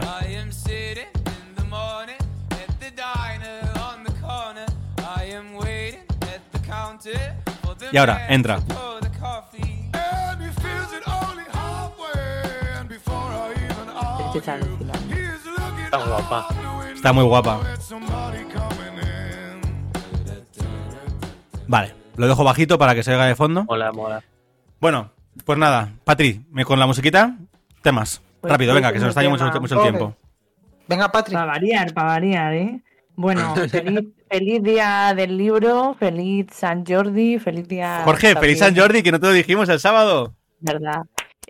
[7.92, 8.08] even
[14.34, 14.44] es
[15.76, 16.48] que está guapa.
[16.94, 17.60] está muy guapa.
[21.66, 23.64] Vale, lo dejo bajito para que se oiga de fondo.
[23.64, 24.22] Mola, mola.
[24.80, 25.10] Bueno,
[25.44, 27.36] pues nada, Patri, me con la musiquita,
[27.82, 28.22] temas.
[28.40, 30.16] Pues Rápido, sí, venga, que se nos está yendo mucho, mucho el tiempo.
[30.86, 31.34] Venga, Patri.
[31.34, 32.82] Para variar, para variar, ¿eh?
[33.18, 38.02] Bueno, feliz, feliz día del libro, feliz San Jordi, feliz día.
[38.04, 40.36] Jorge, feliz San Jordi, que no te lo dijimos el sábado.
[40.60, 41.02] ¿Verdad?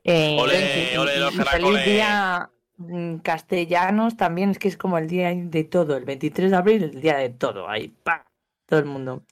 [0.02, 4.96] Eh, Ole, y- ole, los y feliz día mm, castellanos también, es que es como
[4.96, 8.24] el día de todo, el 23 de abril, el día de todo, ahí, pa,
[8.64, 9.24] todo el mundo.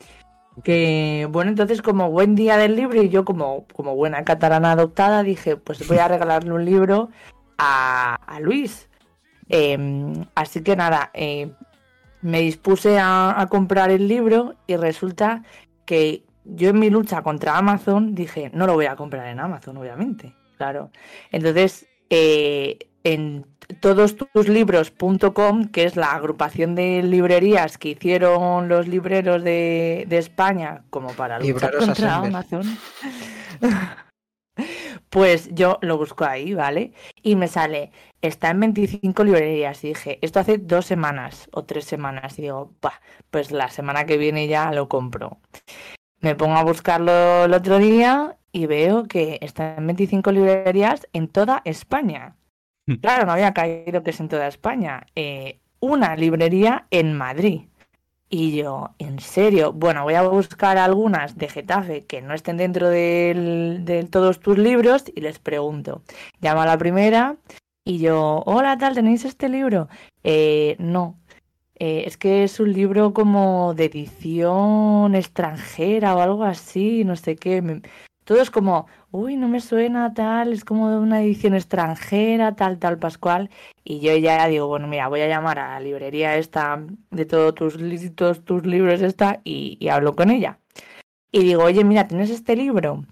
[0.62, 5.22] Que bueno, entonces como buen día del libro y yo como, como buena catalana adoptada
[5.22, 7.08] dije, pues voy a regalarle un libro
[7.56, 8.90] a, a Luis.
[9.48, 11.50] Em, así que nada, eh,
[12.26, 15.42] me dispuse a, a comprar el libro y resulta
[15.84, 19.76] que yo en mi lucha contra Amazon dije, no lo voy a comprar en Amazon,
[19.76, 20.34] obviamente.
[20.56, 20.90] Claro.
[21.30, 23.46] Entonces, eh, en
[23.80, 31.08] todostuslibros.com, que es la agrupación de librerías que hicieron los libreros de, de España como
[31.10, 32.16] para luchar Libreros contra.
[32.16, 32.78] Amazon,
[35.10, 36.92] Pues yo lo busco ahí, ¿vale?
[37.22, 37.92] Y me sale,
[38.22, 39.82] está en 25 librerías.
[39.84, 42.38] Y dije, esto hace dos semanas o tres semanas.
[42.38, 45.38] Y digo, bah, pues la semana que viene ya lo compro.
[46.20, 51.28] Me pongo a buscarlo el otro día y veo que está en 25 librerías en
[51.28, 52.36] toda España.
[52.86, 52.94] Hmm.
[52.96, 55.06] Claro, no había caído que es en toda España.
[55.14, 57.62] Eh, una librería en Madrid.
[58.28, 59.72] Y yo, ¿en serio?
[59.72, 65.04] Bueno, voy a buscar algunas de Getafe que no estén dentro de todos tus libros
[65.14, 66.02] y les pregunto.
[66.40, 67.36] Llamo a la primera
[67.84, 69.88] y yo, hola, tal, ¿tenéis este libro?
[70.24, 71.16] "Eh, no.
[71.78, 77.36] Eh, es que es un libro como de edición extranjera o algo así, no sé
[77.36, 77.62] qué.
[78.26, 82.80] Todo es como, uy, no me suena tal, es como de una edición extranjera, tal,
[82.80, 83.50] tal, Pascual.
[83.84, 87.54] Y yo ya digo, bueno, mira, voy a llamar a la librería esta de todos
[87.54, 87.78] tus,
[88.16, 90.58] todos tus libros esta y, y hablo con ella.
[91.30, 93.04] Y digo, oye, mira, ¿tienes este libro?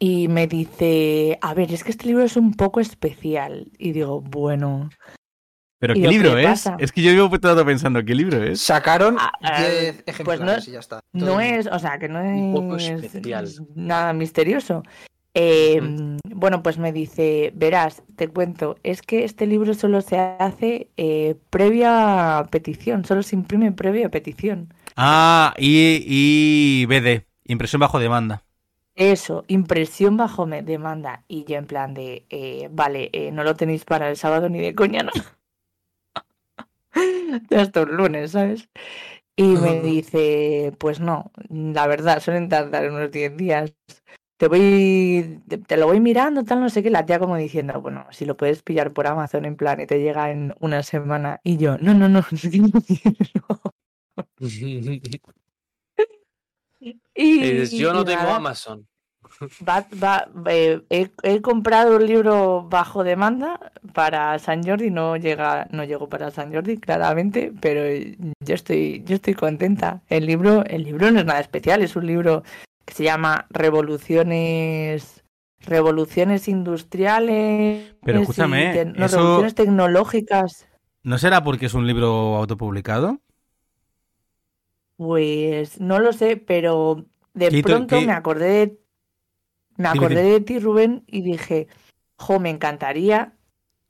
[0.00, 3.70] Y me dice, a ver, es que este libro es un poco especial.
[3.78, 4.90] Y digo, bueno,
[5.86, 6.46] ¿Pero ¿Y qué libro es?
[6.46, 6.76] pasa?
[6.78, 8.62] Es que yo llevo todo pensando, ¿qué libro es?
[8.62, 11.00] Sacaron Ah, ah, 10 pues ejemplares no- y ya está.
[11.12, 13.46] no es, o sea, que no Un poco es especial.
[13.74, 14.82] nada misterioso.
[15.34, 15.82] Eh,
[16.34, 21.34] bueno, pues me dice, verás, te cuento, es que este libro solo se hace eh,
[21.50, 24.72] previa petición, solo se imprime previa petición.
[24.96, 28.42] Ah, y, y BD, impresión bajo demanda.
[28.94, 31.24] Eso, impresión bajo demanda.
[31.28, 34.60] Y yo en plan de, eh, vale, eh, no lo tenéis para el sábado ni
[34.60, 35.10] de coña, ¿no?
[37.56, 38.68] Hasta un lunes, ¿sabes?
[39.36, 43.74] Y me dice, pues no, la verdad, suelen tardar unos 10 días.
[44.36, 47.80] Te voy, te, te lo voy mirando, tal, no sé qué, la tía como diciendo,
[47.80, 51.40] bueno, si lo puedes pillar por Amazon en plan y te llega en una semana.
[51.42, 53.60] Y yo, no, no, no, que no quiero.
[57.14, 58.86] Y, yo no tengo Amazon.
[59.66, 65.66] Va, va, eh, he, he comprado un libro bajo demanda para San Jordi, no llega,
[65.70, 67.82] no llegó para San Jordi, claramente, pero
[68.40, 70.02] yo estoy, yo estoy contenta.
[70.08, 72.42] El libro, el libro no es nada especial, es un libro
[72.84, 75.24] que se llama Revoluciones,
[75.60, 77.94] Revoluciones Industriales.
[78.04, 80.68] Pero escúchame, te- no, eso- Revoluciones Tecnológicas.
[81.02, 83.18] ¿No será porque es un libro autopublicado?
[84.96, 88.78] Pues no lo sé, pero de ¿Qué hito- pronto qué- me acordé de,
[89.76, 90.30] me acordé dime.
[90.32, 91.68] de ti, Rubén, y dije,
[92.18, 93.32] jo, me encantaría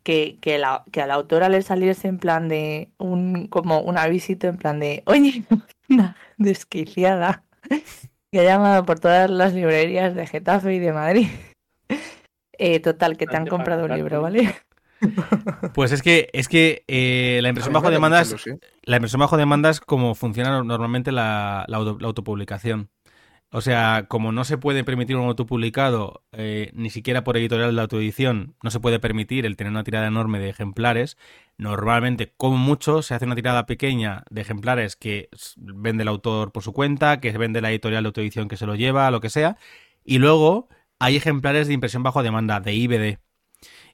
[0.02, 3.96] que, que, la, que a la autora le saliese en plan de un, como un
[3.98, 5.44] avisito en plan de, oye,
[5.88, 7.44] una desquiciada
[8.30, 11.28] que ha llamado por todas las librerías de Getafe y de Madrid.
[12.56, 14.22] Eh, total, que te han comprado un libro.
[14.22, 14.54] ¿vale?
[15.74, 18.60] Pues es que, es que eh, la impresión bajo me hace demanda mucha es, ilusión.
[18.84, 22.90] la impresión bajo demanda es como funciona normalmente la, la auto- la autopublicación.
[23.56, 27.82] O sea, como no se puede permitir un autopublicado, eh, ni siquiera por editorial de
[27.82, 31.16] autoedición, no se puede permitir el tener una tirada enorme de ejemplares.
[31.56, 36.64] Normalmente, como mucho, se hace una tirada pequeña de ejemplares que vende el autor por
[36.64, 39.56] su cuenta, que vende la editorial de autoedición que se lo lleva, lo que sea.
[40.04, 43.18] Y luego hay ejemplares de impresión bajo demanda, de IBD.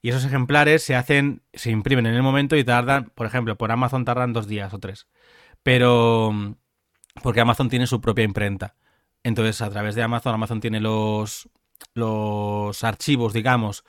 [0.00, 3.70] Y esos ejemplares se hacen, se imprimen en el momento y tardan, por ejemplo, por
[3.72, 5.06] Amazon tardan dos días o tres.
[5.62, 6.54] Pero mm,
[7.22, 8.74] porque Amazon tiene su propia imprenta.
[9.22, 11.48] Entonces, a través de Amazon, Amazon tiene los,
[11.94, 13.84] los archivos, digamos,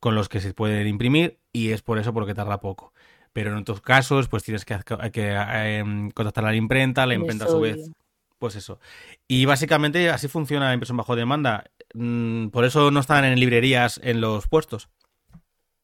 [0.00, 2.92] con los que se pueden imprimir y es por eso porque tarda poco.
[3.32, 4.78] Pero en otros casos, pues tienes que,
[5.12, 7.90] que, em, contactar a la imprenta, la imprenta a su vez
[8.38, 8.78] pues eso.
[9.26, 11.64] Y básicamente así funciona la impresión bajo demanda.
[11.94, 14.88] Mm, por eso no están en librerías en los puestos.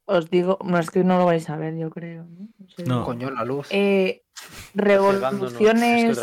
[0.04, 2.24] Os digo, no es que no lo vais a ver, yo creo.
[2.24, 2.84] No, No sé.
[2.84, 3.04] No.
[3.04, 3.68] Coño, la luz.
[3.70, 4.21] Eh,
[4.74, 6.18] revoluciones,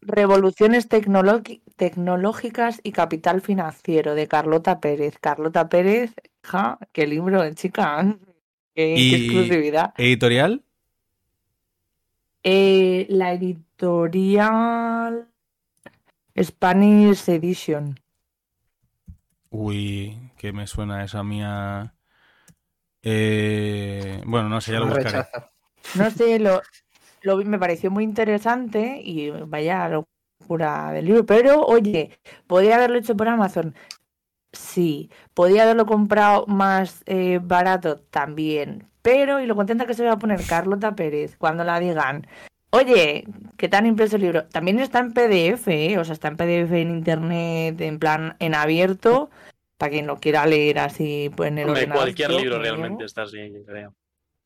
[0.00, 5.18] revoluciones tecnológi- tecnológicas y capital financiero de Carlota Pérez.
[5.20, 8.16] Carlota Pérez, ja, qué libro, chica.
[8.74, 9.94] Qué, qué Y- exclusividad.
[9.96, 10.62] ¿Editorial?
[12.44, 15.28] Eh, la editorial
[16.40, 18.00] Spanish Edition.
[19.50, 21.94] Uy, que me suena esa mía.
[23.02, 25.26] Eh, bueno, no sé, ya lo buscaré.
[25.94, 26.62] No sé, lo,
[27.22, 31.26] lo vi- me pareció muy interesante y vaya locura del libro.
[31.26, 32.10] Pero, oye,
[32.46, 33.74] ¿podría haberlo hecho por Amazon?
[34.52, 35.10] Sí.
[35.34, 37.96] ¿Podría haberlo comprado más eh, barato?
[38.10, 38.86] También.
[39.02, 42.26] Pero, y lo contenta que se va a poner Carlota Pérez cuando la digan,
[42.70, 43.24] oye,
[43.56, 44.44] ¿qué tan impreso el libro?
[44.46, 45.98] También está en PDF, ¿eh?
[45.98, 49.30] O sea, está en PDF en internet, en plan, en abierto,
[49.78, 52.04] para quien lo quiera leer así, pues en el Hombre, ordenador.
[52.04, 53.94] cualquier libro realmente está así, creo.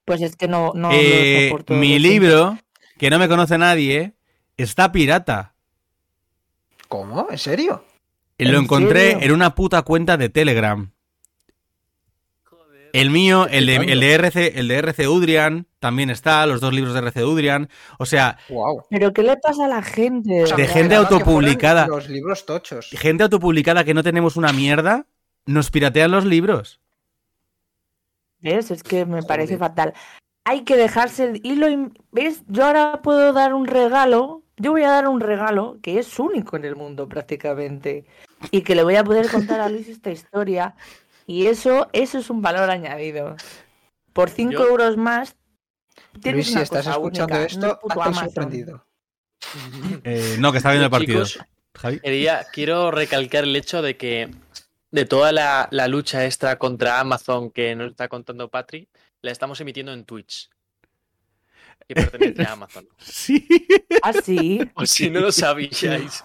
[0.07, 1.75] Pues es que no, no Eh, lo soporto.
[1.75, 2.57] mi libro,
[2.99, 4.15] que no me conoce nadie,
[4.57, 5.55] está pirata.
[6.89, 7.27] ¿Cómo?
[7.31, 7.85] ¿En serio?
[8.39, 9.27] Y Lo ¿En encontré serio?
[9.27, 10.91] en una puta cuenta de Telegram.
[12.93, 16.73] El mío, el de, el de RC, el de RC Udrian, también está, los dos
[16.73, 17.69] libros de RC Udrian.
[17.99, 18.87] O sea, Wow.
[18.89, 20.45] Pero ¿qué le pasa a la gente?
[20.45, 21.87] O sea, De gente autopublicada.
[21.89, 22.89] Los libros tochos.
[22.93, 25.07] gente autopublicada que no tenemos una mierda,
[25.45, 26.81] nos piratean los libros.
[28.41, 28.71] ¿Ves?
[28.71, 29.93] Es que me parece fatal.
[30.49, 31.69] Hay que dejarse el hilo.
[31.69, 32.43] in- ¿Ves?
[32.47, 34.43] Yo ahora puedo dar un regalo.
[34.57, 38.07] Yo voy a dar un regalo que es único en el mundo prácticamente.
[38.53, 40.75] Y que le voy a poder contar a Luis esta historia.
[41.27, 43.35] Y eso, eso es un valor añadido.
[44.13, 45.35] Por 5 Yo- euros más.
[46.23, 47.81] tienes Luis, si estás cosa escuchando única, no esto,
[48.11, 48.87] es sorprendido.
[50.05, 51.25] Eh, no, que está viendo el partido.
[51.25, 52.01] Chicos, Javi.
[52.01, 54.31] Quería, quiero recalcar el hecho de que
[54.91, 58.89] de toda la, la lucha extra contra Amazon que nos está contando Patri,
[59.27, 60.49] la estamos emitiendo en Twitch.
[61.87, 62.89] Que pertenece a Amazon.
[62.99, 63.47] Sí.
[64.03, 64.61] Ah, sí.
[64.75, 66.25] Por si no lo sabíais.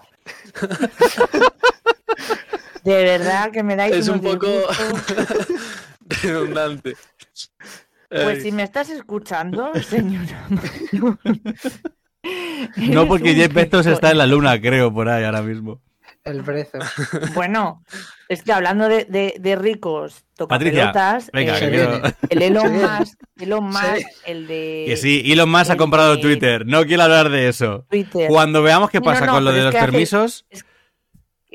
[2.84, 4.48] De verdad que me dais Es un poco
[6.22, 6.96] redundante.
[8.08, 8.40] Pues Ay.
[8.40, 10.48] si me estás escuchando, señora.
[12.76, 15.80] No, porque Jeff Bezos está en la luna, creo, por ahí ahora mismo.
[16.24, 16.78] El brezo.
[17.34, 17.82] Bueno,
[18.28, 22.42] es que hablando de, de, de ricos, Patricia, tocapelotas, Venga, eh, que se quiero- el
[22.42, 22.72] Elon.
[22.98, 24.04] Musk, Elon Musk, Sí.
[24.26, 26.64] el de Que sí, Elon Musk ha el comprado de Twitter.
[26.66, 27.86] No quiero hablar de eso.
[27.90, 28.28] Twitter.
[28.28, 30.46] Cuando veamos qué pasa no, con lo de los hace- permisos,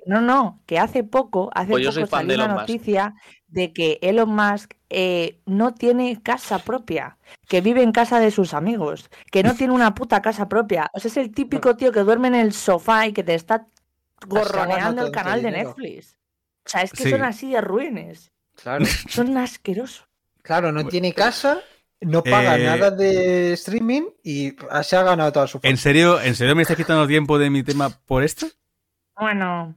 [0.05, 2.59] No, no, que hace poco, hace Pues poco salió una Musk.
[2.61, 3.13] noticia
[3.47, 8.53] de que Elon Musk eh, no tiene casa propia, que vive en casa de sus
[8.53, 10.89] amigos, que no tiene una puta casa propia.
[10.93, 13.67] O sea, es el típico tío que duerme en el sofá y que te está
[14.25, 15.69] gorroneando el canal de dinero.
[15.69, 16.17] Netflix.
[16.65, 17.09] O sea, es que Sí.
[17.11, 18.31] son así de ruines.
[18.55, 18.85] Claro.
[19.09, 20.07] Son asquerosos.
[20.41, 21.61] Claro, no tiene casa,
[22.01, 26.35] no paga Eh, nada de streaming y se ha ganado toda su ¿en serio, ¿en
[26.35, 28.47] serio me estás quitando tiempo de mi tema por esto?
[29.19, 29.75] Bueno,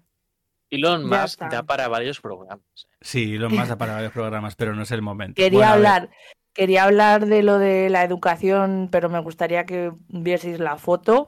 [0.70, 2.64] Elon Musk da para varios programas.
[3.00, 5.34] Sí, Elon Musk da para varios programas, pero no es el momento.
[5.36, 6.10] quería Bueno, hablar,
[6.52, 11.26] quería hablar de lo de la educación, pero me gustaría que vieseis la foto.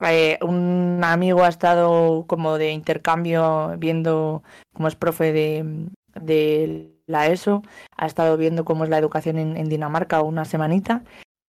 [0.00, 7.26] Eh, un amigo ha estado como de intercambio viendo, como es profe de, de la
[7.26, 7.62] ESO,
[7.96, 11.02] ha estado viendo cómo es la educación en, en Dinamarca una semanita.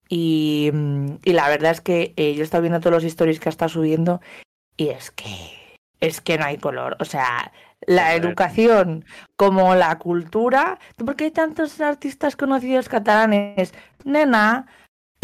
[0.08, 3.40] Y, mm, y la verdad es que eh, yo he estado viendo todos los stories
[3.40, 4.20] que ha estado subiendo
[4.76, 5.26] y es que
[6.00, 6.96] es que no hay color.
[7.00, 7.52] O sea,
[7.86, 9.04] la educación
[9.36, 10.78] como la cultura.
[10.96, 13.72] ¿Por qué hay tantos artistas conocidos catalanes?
[14.04, 14.66] Nena,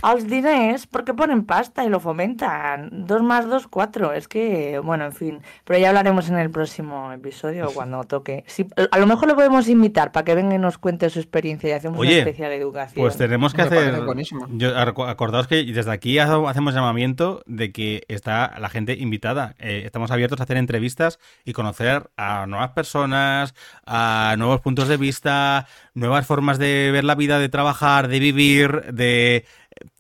[0.05, 3.07] als diners, porque ponen pasta y lo fomentan.
[3.07, 4.13] Dos más dos, cuatro.
[4.13, 5.41] Es que, bueno, en fin.
[5.65, 8.45] Pero ya hablaremos en el próximo episodio cuando toque.
[8.91, 11.73] A lo mejor lo podemos invitar para que venga y nos cuente su experiencia y
[11.73, 13.03] hacemos Oye, una especial de educación.
[13.03, 14.03] Pues tenemos que Me hacer.
[14.51, 19.55] Yo, acordaos que desde aquí ha- hacemos llamamiento de que está la gente invitada.
[19.59, 23.55] Eh, estamos abiertos a hacer entrevistas y conocer a nuevas personas,
[23.87, 28.93] a nuevos puntos de vista, nuevas formas de ver la vida, de trabajar, de vivir,
[28.93, 29.47] de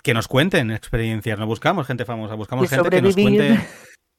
[0.05, 1.39] que nos cuenten experiencias.
[1.39, 3.59] No buscamos gente famosa, buscamos gente que nos cuente.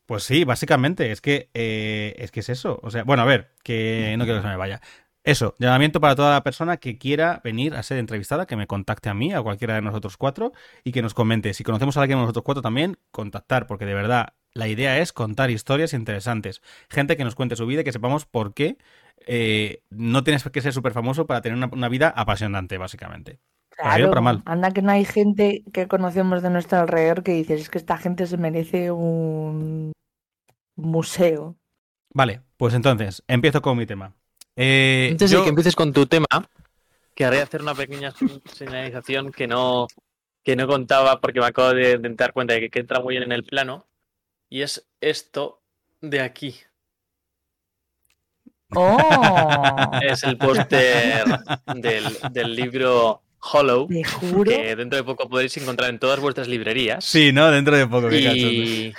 [0.08, 2.80] Pues sí, básicamente, es que, eh, es que es eso.
[2.84, 4.82] O sea, bueno, a ver, que no quiero que se me vaya.
[5.24, 9.10] Eso, llamamiento para toda la persona que quiera venir a ser entrevistada, que me contacte
[9.10, 11.54] a mí, a cualquiera de nosotros cuatro, y que nos comente.
[11.54, 15.13] Si conocemos a alguien de nosotros cuatro también, contactar, porque de verdad, la idea es
[15.13, 16.62] contar historias interesantes.
[16.89, 18.78] Gente que nos cuente su vida y que sepamos por qué
[19.26, 23.39] eh, no tienes que ser súper famoso para tener una, una vida apasionante, básicamente.
[23.78, 24.42] Para bien o para mal.
[24.46, 27.98] Anda que no hay gente que conocemos de nuestro alrededor que dices, es que esta
[27.98, 29.92] gente se merece un
[30.76, 31.56] museo.
[32.14, 34.14] Vale, pues entonces, empiezo con mi tema.
[34.56, 36.28] Eh, Antes yo- de que empieces con tu tema,
[37.14, 38.14] querría hacer una pequeña
[38.46, 39.88] señalización que no,
[40.44, 43.16] que no contaba porque me acabo de, de dar cuenta de que, que entra muy
[43.16, 43.86] bien en el plano.
[44.50, 45.62] Y es esto
[46.02, 46.56] de aquí.
[48.76, 49.92] ¡Oh!
[50.02, 51.26] Es el póster
[51.76, 54.50] del, del libro Hollow, Te juro.
[54.52, 57.04] que dentro de poco podréis encontrar en todas vuestras librerías.
[57.06, 57.52] Sí, ¿no?
[57.52, 58.93] Dentro de poco, qué y,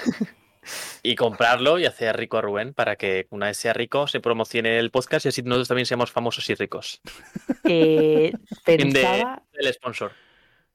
[1.02, 4.78] y comprarlo y hacer rico a Rubén para que una vez sea rico se promocione
[4.78, 7.00] el podcast y así nosotros también seamos famosos y ricos.
[7.64, 8.32] Eh,
[8.64, 10.12] Fin de- pensaba, El sponsor.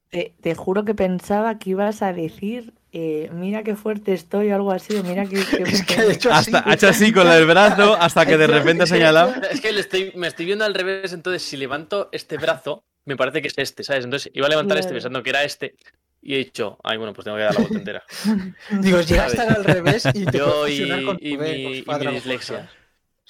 [0.09, 4.55] te, te juro que pensaba que ibas a decir, eh, mira qué fuerte estoy o
[4.55, 5.43] algo así, o mira que...
[5.45, 6.51] que- Es que de hecho así.
[6.55, 9.33] Hasta, ha hecho así con el brazo hasta que de repente ha señalado.
[9.49, 13.15] Es que le estoy, me estoy viendo al revés, entonces si levanto este brazo, me
[13.17, 14.05] parece que es este, ¿sabes?
[14.05, 14.95] Entonces iba a levantar este Claro.
[14.97, 15.75] pensando que era este
[16.21, 18.03] y he dicho, ay, bueno, pues tengo que dar la vuelta entera.
[18.81, 19.39] Digo, llegas a ¿sabes?
[19.39, 22.69] estar al revés y te Yo y, con y tu D, mi, y mi dislexia.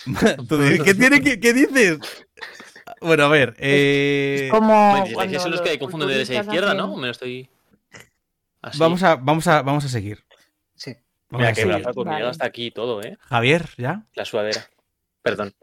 [0.85, 1.99] ¿Qué, tiene, que- qué dices?
[2.99, 3.53] Bueno, a ver.
[3.59, 6.95] Eh, Como Mi dislexia cuando son los que confunden de derecha a izquierda, ¿no?
[6.97, 7.49] Me lo estoy...
[8.63, 8.77] Así.
[8.79, 10.23] vamos, a, vamos, a, vamos a seguir.
[10.75, 10.91] Sí.
[11.29, 11.81] Vamos Mira a que seguir.
[11.81, 12.17] brazo, me Vale.
[12.17, 13.17] llega hasta aquí todo, ¿eh?
[13.21, 14.03] Javier, ¿ya?
[14.13, 14.67] La sudadera.
[15.23, 15.53] Perdón.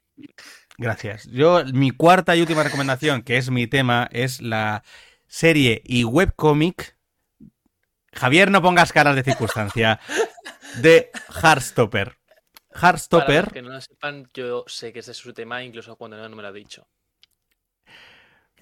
[0.79, 1.26] Gracias.
[1.31, 4.85] Yo, mi cuarta y última recomendación, que es mi tema, es la
[5.26, 6.97] serie y webcomic.
[8.12, 10.01] Javier, no pongas caras de circunstancia.
[10.81, 11.11] De
[11.43, 12.16] Heartstopper.
[12.72, 13.45] Para Heartstopper.
[13.45, 16.29] los que no lo sepan, yo sé que ese es su tema, incluso cuando no,
[16.29, 16.87] no me lo ha dicho.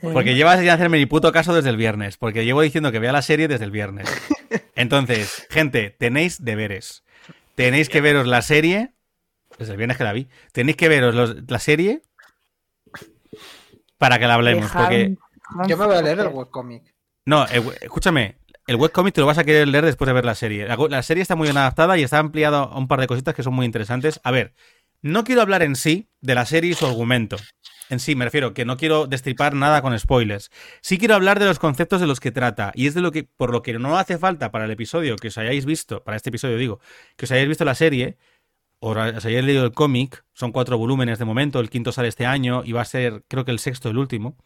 [0.01, 2.17] Porque llevas sin hacerme ni puto caso desde el viernes.
[2.19, 4.09] Porque llevo diciendo que vea la serie desde el viernes.
[4.75, 7.03] Entonces, gente, tenéis deberes.
[7.55, 8.93] Tenéis que veros la serie.
[9.59, 10.29] Desde el viernes que la vi.
[10.53, 12.03] Tenéis que veros los- la serie.
[13.99, 14.71] Para que la hablemos.
[14.71, 15.17] Porque.
[15.69, 16.95] Yo me voy a leer el webcomic.
[17.25, 18.37] No, el we- escúchame.
[18.67, 20.67] El webcomic te lo vas a querer leer después de ver la serie.
[20.67, 23.35] La, la serie está muy bien adaptada y está ampliado a un par de cositas
[23.35, 24.21] que son muy interesantes.
[24.25, 24.55] A ver,
[25.03, 27.37] no quiero hablar en sí de la serie y su argumento.
[27.89, 30.51] En sí, me refiero que no quiero destripar nada con spoilers.
[30.81, 32.73] Sí quiero hablar de los conceptos de los que trata.
[32.75, 35.29] Y es de lo que, por lo que no hace falta para el episodio que
[35.29, 36.81] os hayáis visto, para este episodio digo,
[37.17, 38.17] que os hayáis visto la serie,
[38.79, 42.63] os hayáis leído el cómic, son cuatro volúmenes de momento, el quinto sale este año
[42.65, 44.37] y va a ser, creo que el sexto, el último.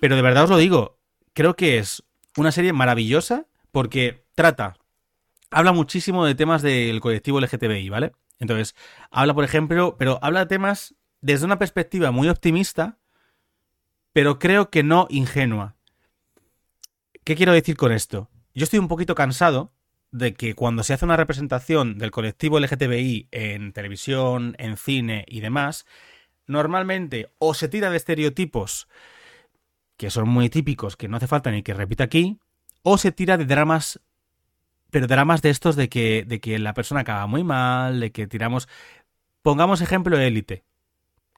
[0.00, 0.98] Pero de verdad os lo digo,
[1.32, 2.04] creo que es
[2.36, 4.76] una serie maravillosa porque trata,
[5.50, 8.12] habla muchísimo de temas del colectivo LGTBI, ¿vale?
[8.38, 8.76] Entonces,
[9.10, 12.98] habla, por ejemplo, pero habla de temas desde una perspectiva muy optimista,
[14.12, 15.76] pero creo que no ingenua.
[17.24, 18.30] ¿Qué quiero decir con esto?
[18.54, 19.72] Yo estoy un poquito cansado
[20.10, 25.40] de que cuando se hace una representación del colectivo LGTBI en televisión, en cine y
[25.40, 25.86] demás,
[26.46, 28.88] normalmente o se tira de estereotipos
[29.98, 32.38] que son muy típicos, que no hace falta ni que repita aquí,
[32.82, 34.00] o se tira de dramas,
[34.90, 38.26] pero dramas de estos de que, de que la persona acaba muy mal, de que
[38.26, 38.68] tiramos...
[39.42, 40.64] Pongamos ejemplo de élite.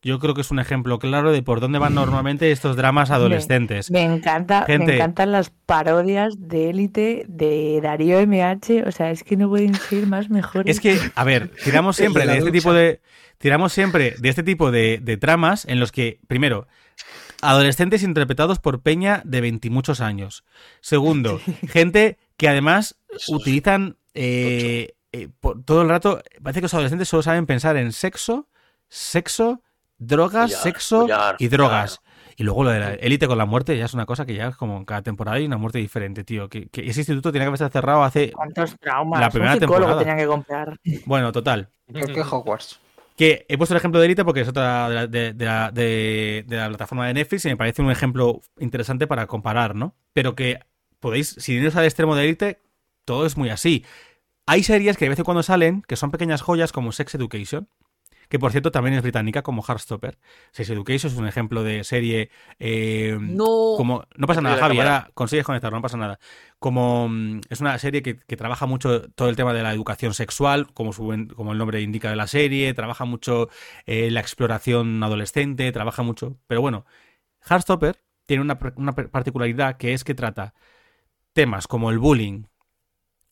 [0.03, 3.91] Yo creo que es un ejemplo claro de por dónde van normalmente estos dramas adolescentes.
[3.91, 4.87] Me encanta, Gente.
[4.87, 9.75] me encantan las parodias de élite de Darío MH, o sea, es que no pueden
[9.75, 10.75] ser más mejores.
[10.75, 13.01] Es que, a ver, tiramos siempre de este tipo de.
[13.39, 16.67] Tiramos siempre de este tipo de, de tramas en los que, primero,
[17.43, 20.45] adolescentes interpretados por Peña de veintimuchos años.
[20.81, 22.97] Segundo, gente que además
[23.29, 26.23] utilizan eh, eh, por- todo el rato.
[26.43, 28.49] Parece que los adolescentes solo saben pensar en sexo,
[28.89, 29.63] sexo,
[30.01, 32.01] drogas, Follar, sexo follar, y drogas.
[32.37, 34.49] Y luego lo de la élite con la muerte ya es una cosa que ya
[34.49, 36.49] es como en cada temporada hay una muerte diferente, tío.
[36.49, 38.33] Que, que ese instituto tiene que haberse cerrado hace.
[38.33, 39.21] ¿Cuántos traumas?
[39.21, 40.01] La primera Un psicólogo temporada.
[40.01, 40.81] tenía que comprar.
[41.05, 41.69] Bueno, total.
[41.87, 42.81] Creo que Hogwarts.
[43.15, 45.71] Que he puesto el ejemplo de Elite porque es otra de la, de, de la,
[45.71, 49.95] de- de la plataforma de Netflix y me parece un ejemplo interesante para comparar, ¿no?
[50.15, 50.61] Pero que
[50.99, 52.63] podéis, si iros al extremo de Elite,
[53.05, 53.85] todo es muy así.
[54.47, 57.69] Hay series que de vez en cuando salen que son pequeñas joyas como Sex Education,
[58.31, 60.17] que por cierto también es británica como Heartstopper.
[60.53, 62.31] Sex Education es un ejemplo de serie...
[62.61, 63.75] eh, No.
[63.77, 66.21] como no pasa nada, Javi, ahora consigues conectarlo, no pasa nada.
[66.61, 70.15] Como mm, es una serie que, que trabaja mucho todo el tema de la educación
[70.15, 73.49] sexual, como, su, como el nombre indica de la serie, trabaja mucho
[73.85, 76.39] eh, la exploración adolescente, trabaja mucho.
[76.47, 76.87] Pero bueno,
[77.49, 80.55] Heartstopper tiene una, una particularidad que es que trata
[81.33, 82.45] temas como el bullying,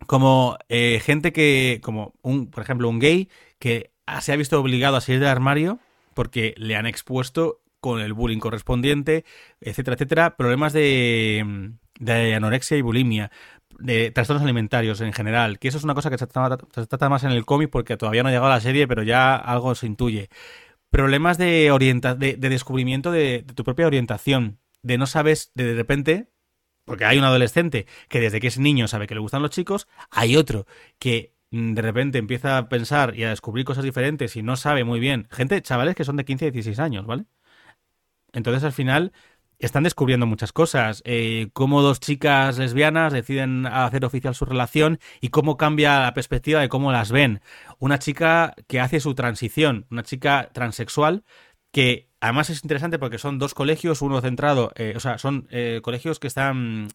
[0.06, 3.28] como eh, gente que, como un, por ejemplo, un gay
[3.60, 5.78] que se ha visto obligado a salir del armario
[6.14, 9.24] porque le han expuesto con el bullying correspondiente,
[9.60, 13.30] etcétera, etcétera, problemas de, de anorexia y bulimia,
[13.78, 17.30] de trastornos alimentarios en general, que eso es una cosa que se trata, más en
[17.30, 20.28] el cómic porque todavía no ha llegado a la serie, pero ya algo se intuye.
[20.90, 25.64] Problemas de, orienta de, de descubrimiento de, de tu propia orientación, de no sabes, de
[25.64, 26.30] de repente,
[26.84, 29.86] porque hay un adolescente que desde que es niño sabe que le gustan los chicos,
[30.10, 30.66] hay otro
[30.98, 35.00] que de repente empieza a pensar y a descubrir cosas diferentes y no sabe muy
[35.00, 35.28] bien.
[35.30, 37.24] Gente, chavales que son de 15 y 16 años, ¿vale?
[38.32, 39.12] Entonces al final
[39.58, 41.02] están descubriendo muchas cosas.
[41.04, 46.60] Eh, cómo dos chicas lesbianas deciden hacer oficial su relación y cómo cambia la perspectiva
[46.60, 47.40] de cómo las ven.
[47.78, 51.24] Una chica que hace su transición, una chica transexual
[51.72, 55.80] que además es interesante porque son dos colegios, uno centrado, eh, o sea, son eh,
[55.82, 56.88] colegios que están...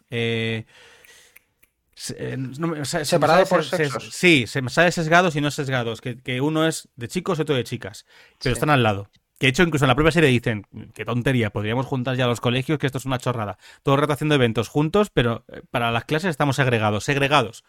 [1.96, 4.10] eh, se- no me- o sea, se me Separados por sexos.
[4.12, 7.44] Sí, se me sale sesgados y no sesgados, que, que uno es de chicos y
[7.44, 8.06] otro de chicas,
[8.42, 8.58] pero Sí.
[8.58, 9.10] están al lado.
[9.40, 12.40] Que de hecho incluso en la propia serie dicen, qué tontería, podríamos juntar ya los
[12.40, 13.58] colegios, que esto es una chorrada.
[13.82, 17.64] Todo el rato haciendo eventos juntos, pero eh, para las clases estamos segregados, segregados.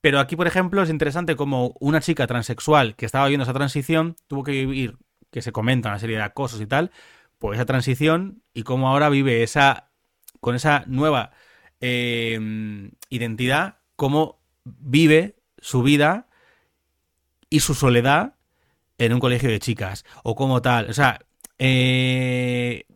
[0.00, 4.16] Pero aquí, por ejemplo, es interesante como una chica transexual que estaba viendo esa transición
[4.26, 4.98] tuvo que vivir,
[5.30, 6.90] que se comenta una serie de acosos y tal,
[7.38, 9.90] por esa transición y cómo ahora vive esa,
[10.40, 11.32] con esa nueva
[11.86, 16.28] eh, identidad, cómo vive su vida
[17.50, 18.36] y su soledad
[18.96, 20.88] en un colegio de chicas o como tal.
[20.88, 21.20] O sea,
[21.58, 22.86] eh,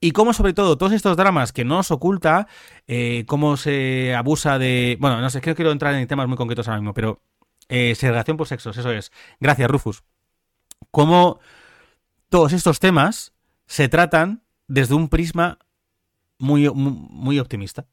[0.00, 2.48] y cómo sobre todo todos estos dramas que no nos oculta,
[2.86, 4.96] eh, cómo se abusa de...
[4.98, 7.20] Bueno, no sé, es que no quiero entrar en temas muy concretos ahora mismo, pero
[7.68, 9.12] eh, segregación por sexos, eso es.
[9.40, 10.02] Gracias, Rufus.
[10.90, 11.38] Cómo
[12.30, 13.34] todos estos temas
[13.66, 15.58] se tratan desde un prisma
[16.38, 17.86] muy, muy optimista.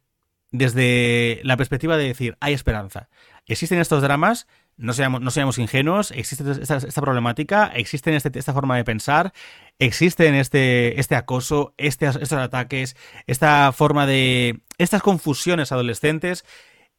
[0.51, 3.09] Desde la perspectiva de decir, hay esperanza.
[3.45, 4.47] Existen estos dramas,
[4.77, 9.33] no seamos, no seamos ingenuos, existe esta, problemática, existe este, esta forma de pensar,
[9.77, 12.95] existen este, este acoso, este, estos ataques,
[13.27, 14.61] esta forma de...
[14.77, 16.45] estas confusiones adolescentes,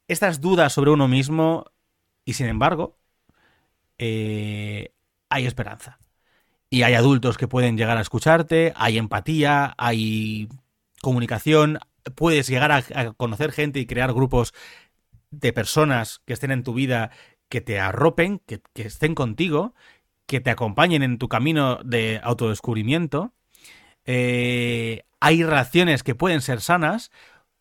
[0.07, 1.65] estas dudas sobre uno mismo,
[2.23, 2.97] y sin embargo,
[3.97, 4.93] eh,
[5.29, 5.97] hay esperanza.
[6.69, 10.47] Y hay adultos que pueden llegar a escucharte, hay empatía, hay
[11.01, 11.79] comunicación,
[12.15, 14.53] puedes llegar a, a conocer gente y crear grupos
[15.31, 17.11] de personas que estén en tu vida,
[17.49, 19.73] que te arropen, que, que estén contigo,
[20.25, 23.33] que te acompañen en tu camino de autodescubrimiento.
[24.05, 27.11] Eh, hay relaciones que pueden ser sanas.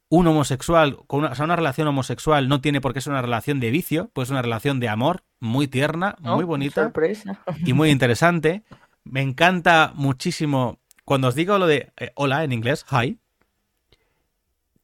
[0.09, 3.23] Un homosexual, con una, o sea, una relación homosexual no tiene por qué ser una
[3.23, 6.35] relación de vicio, pues una relación de amor muy tierna, ¿no?
[6.35, 7.41] muy bonita Sorpresa.
[7.65, 8.65] y muy interesante.
[9.05, 13.19] Me encanta muchísimo cuando os digo lo de eh, hola en inglés, hi.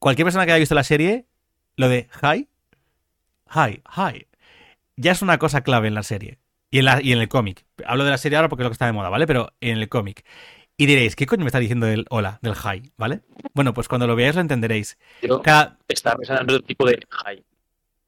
[0.07, 1.27] Cualquier persona que haya visto la serie,
[1.75, 2.49] lo de hi,
[3.53, 4.27] hi, hi,
[4.95, 6.39] ya es una cosa clave en la serie
[6.71, 7.67] y en, la, y en el cómic.
[7.85, 9.27] Hablo de la serie ahora porque es lo que está de moda, ¿vale?
[9.27, 10.25] Pero en el cómic.
[10.77, 13.23] Y diréis, ¿qué coño me está diciendo del hola, del hi, ¿vale?
[13.53, 14.97] Bueno, pues cuando lo veáis lo entenderéis.
[15.23, 17.45] Yo Cada, estaba pensando en otro tipo de high.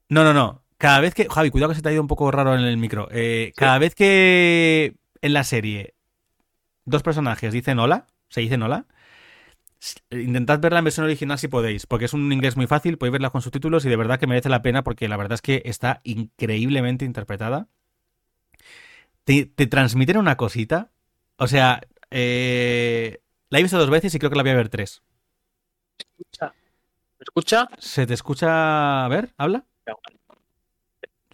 [0.09, 0.63] no, no, no.
[0.77, 1.27] Cada vez que.
[1.29, 3.09] Javi, cuidado que se te ha ido un poco raro en el micro.
[3.11, 5.95] Eh, cada vez que en la serie
[6.85, 8.87] dos personajes dicen hola, se dicen hola,
[10.11, 13.31] intentad verla en versión original si podéis, porque es un inglés muy fácil, podéis verla
[13.31, 16.01] con subtítulos y de verdad que merece la pena porque la verdad es que está
[16.05, 17.69] increíblemente interpretada.
[19.25, 20.91] Te, te transmiten una cosita.
[21.37, 23.21] O sea, eh,
[23.51, 25.03] la he visto dos veces y creo que la voy a ver tres.
[25.99, 26.53] ¿Escucha?
[27.19, 27.69] ¿Me escucha?
[27.79, 29.05] ¿Se te escucha?
[29.05, 29.65] A ver, habla.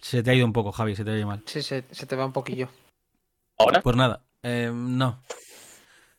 [0.01, 1.41] Se te ha ido un poco, Javi, se te oye mal.
[1.45, 2.69] Sí, se, se te va un poquillo.
[3.57, 3.81] ¿Ahora?
[3.81, 5.19] Pues nada, eh, no.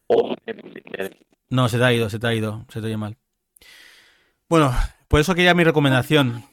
[0.09, 1.11] Oh, eh, eh,
[1.49, 3.17] No, se te ha ido, se te ha ido, se te oye mal.
[4.49, 4.75] Bueno,
[5.09, 6.45] por eso quería mi recomendación.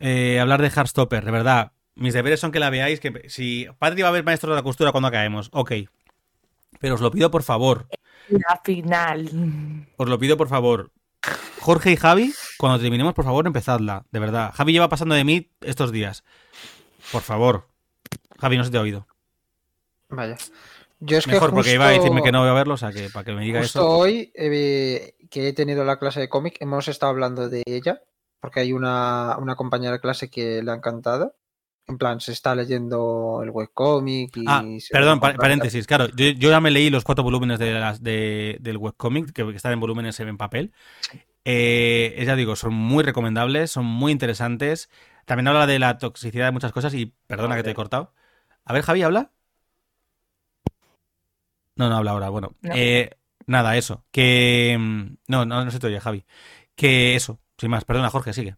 [0.00, 1.72] eh, hablar de Heartstopper, de verdad.
[1.94, 2.98] Mis deberes son que la veáis.
[3.00, 5.72] Que si Patri va a ver Maestro de la Costura cuando acabemos, ok.
[6.80, 7.88] Pero os lo pido por favor.
[8.28, 9.86] La final.
[9.96, 10.90] Os lo pido por favor.
[11.60, 14.04] Jorge y Javi, cuando terminemos, por favor, empezadla.
[14.10, 14.52] De verdad.
[14.54, 16.24] Javi lleva pasando de mí estos días.
[17.12, 17.68] Por favor.
[18.40, 19.06] Javi, no se te ha oído.
[20.08, 20.36] Vaya.
[21.04, 22.92] Yo es Mejor, que porque iba a decirme que no voy a verlo, o sea,
[22.92, 23.88] que para que me diga Justo eso.
[23.88, 28.02] hoy eh, que he tenido la clase de cómic, hemos estado hablando de ella,
[28.40, 31.34] porque hay una, una compañera de clase que le ha encantado.
[31.88, 34.44] En plan, se está leyendo el webcómic y...
[34.46, 35.88] Ah, perdón, pa- paréntesis.
[35.88, 39.44] Claro, yo, yo ya me leí los cuatro volúmenes de las, de- del webcomic, que,
[39.44, 40.72] que están en volúmenes en papel.
[41.44, 44.88] Eh, ya digo, son muy recomendables, son muy interesantes.
[45.24, 48.14] También habla de la toxicidad de muchas cosas y perdona que te he cortado.
[48.64, 49.32] A ver, Javi, ¿habla?
[51.82, 52.28] No, no habla ahora.
[52.28, 52.72] Bueno, No.
[52.76, 53.10] eh,
[53.46, 54.04] nada, eso.
[54.12, 54.76] Que...
[54.78, 56.24] mm, No, no, no se te oye, Javi.
[56.76, 57.84] Que eso, sin más.
[57.84, 58.56] Perdona, Jorge, sigue.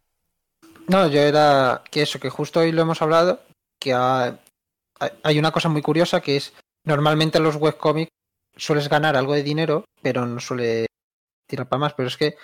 [0.89, 3.41] No, yo era que eso, que justo hoy lo hemos hablado,
[3.81, 4.39] que ha-
[5.23, 6.53] hay- una cosa muy curiosa que es,
[6.85, 8.11] normalmente en los webcómics
[8.57, 10.87] sueles ganar algo de dinero, pero no suele
[11.49, 12.37] tirar para más, pero es que,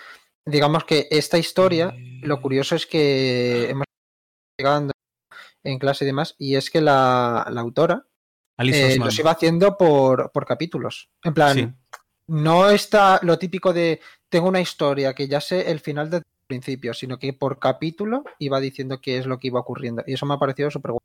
[0.46, 3.84] digamos que esta historia, lo curioso es que hemos
[4.58, 4.90] llegado
[5.62, 8.06] en clase y demás, y es que la, la autora
[8.68, 11.08] eh, los iba haciendo por, por capítulos.
[11.24, 11.68] En plan, Sí.
[12.26, 16.46] no está lo típico de tengo una historia que ya sé el final desde el
[16.46, 20.02] principio, sino que por capítulo iba diciendo qué es lo que iba ocurriendo.
[20.06, 21.00] Y eso me ha parecido súper guay.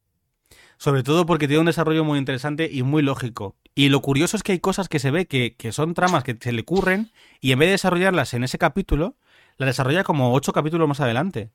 [0.77, 3.55] Sobre todo porque tiene un desarrollo muy interesante y muy lógico.
[3.73, 6.37] Y lo curioso es que hay cosas que se ve que, que son tramas que
[6.39, 9.15] se le ocurren y en vez de desarrollarlas en ese capítulo,
[9.57, 11.51] las desarrolla como ocho capítulos más adelante.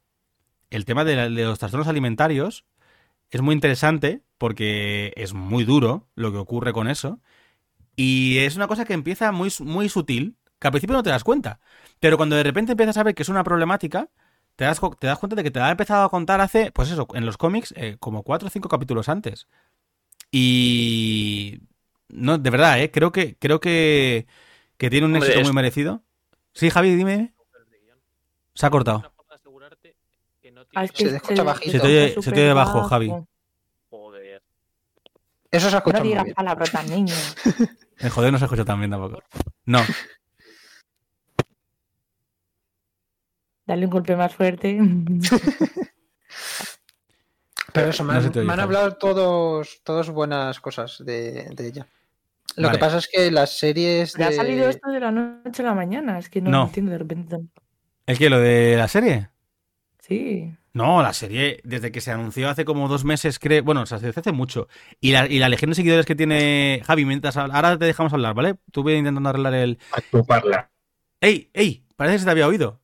[0.71, 2.65] El tema de, la- de los trastornos alimentarios
[3.31, 7.21] es muy interesante porque es muy duro lo que ocurre con eso.
[7.97, 11.25] Y es una cosa que empieza muy, muy sutil, que al principio no te das
[11.25, 11.61] cuenta.
[12.01, 14.09] Pero cuando de repente empiezas a ver que es una problemática,
[14.57, 16.91] te das, te das cuenta de que te la ha empezado a contar hace, pues
[16.91, 19.47] eso, en los cómics, eh, como cuatro o cinco capítulos antes.
[20.31, 21.61] Y.
[22.09, 22.91] No, de verdad, ¿eh?
[22.91, 24.27] Creo que, creo que,
[24.79, 26.03] que tiene un Hombre, éxito es- muy merecido.
[26.53, 27.33] Sí, Javi, dime.
[28.55, 28.99] Se ha cortado.
[28.99, 29.97] Una forma de asegurarte
[30.73, 31.73] tienes- Se escucha bajito.
[31.73, 33.13] Se te oye- escucha se te oye bajo, Javi.
[33.91, 34.43] Joder.
[35.51, 36.35] Eso se ha No digas bien.
[36.35, 37.15] palabrotas, niño.
[37.99, 39.23] El joder no se escucha tan bien tampoco.
[39.67, 39.81] No.
[43.67, 44.79] Dale un golpe más fuerte.
[47.73, 51.51] Pero eso, me, No han, se oye, me han hablado todos, todos buenas cosas de,
[51.55, 51.87] de ella.
[52.57, 52.79] Lo Vale.
[52.79, 54.37] que pasa es que las series Me ha de...
[54.37, 56.19] salido esto de la noche a la mañana.
[56.19, 56.59] Es que no, No.
[56.63, 57.37] lo entiendo de repente.
[58.07, 58.29] ¿El qué?
[58.29, 59.31] ¿Lo de la serie?
[60.01, 60.53] Sí.
[60.73, 63.65] No, la serie, desde que se anunció hace como dos meses, creo.
[63.65, 64.69] Bueno, se hace mucho.
[65.01, 67.37] Y la, y la legión de seguidores que tiene Javi, mientras.
[67.37, 68.55] Ahora te dejamos hablar, ¿vale?
[68.71, 69.79] Tú voy intentando arreglar el.
[69.93, 70.71] A tu parla.
[71.21, 71.51] ¡Ey!
[71.55, 71.85] ¡Ey!
[71.97, 72.81] Parece que se te había oído.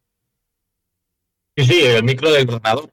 [1.57, 2.93] Sí, sí, el micro del ordenador.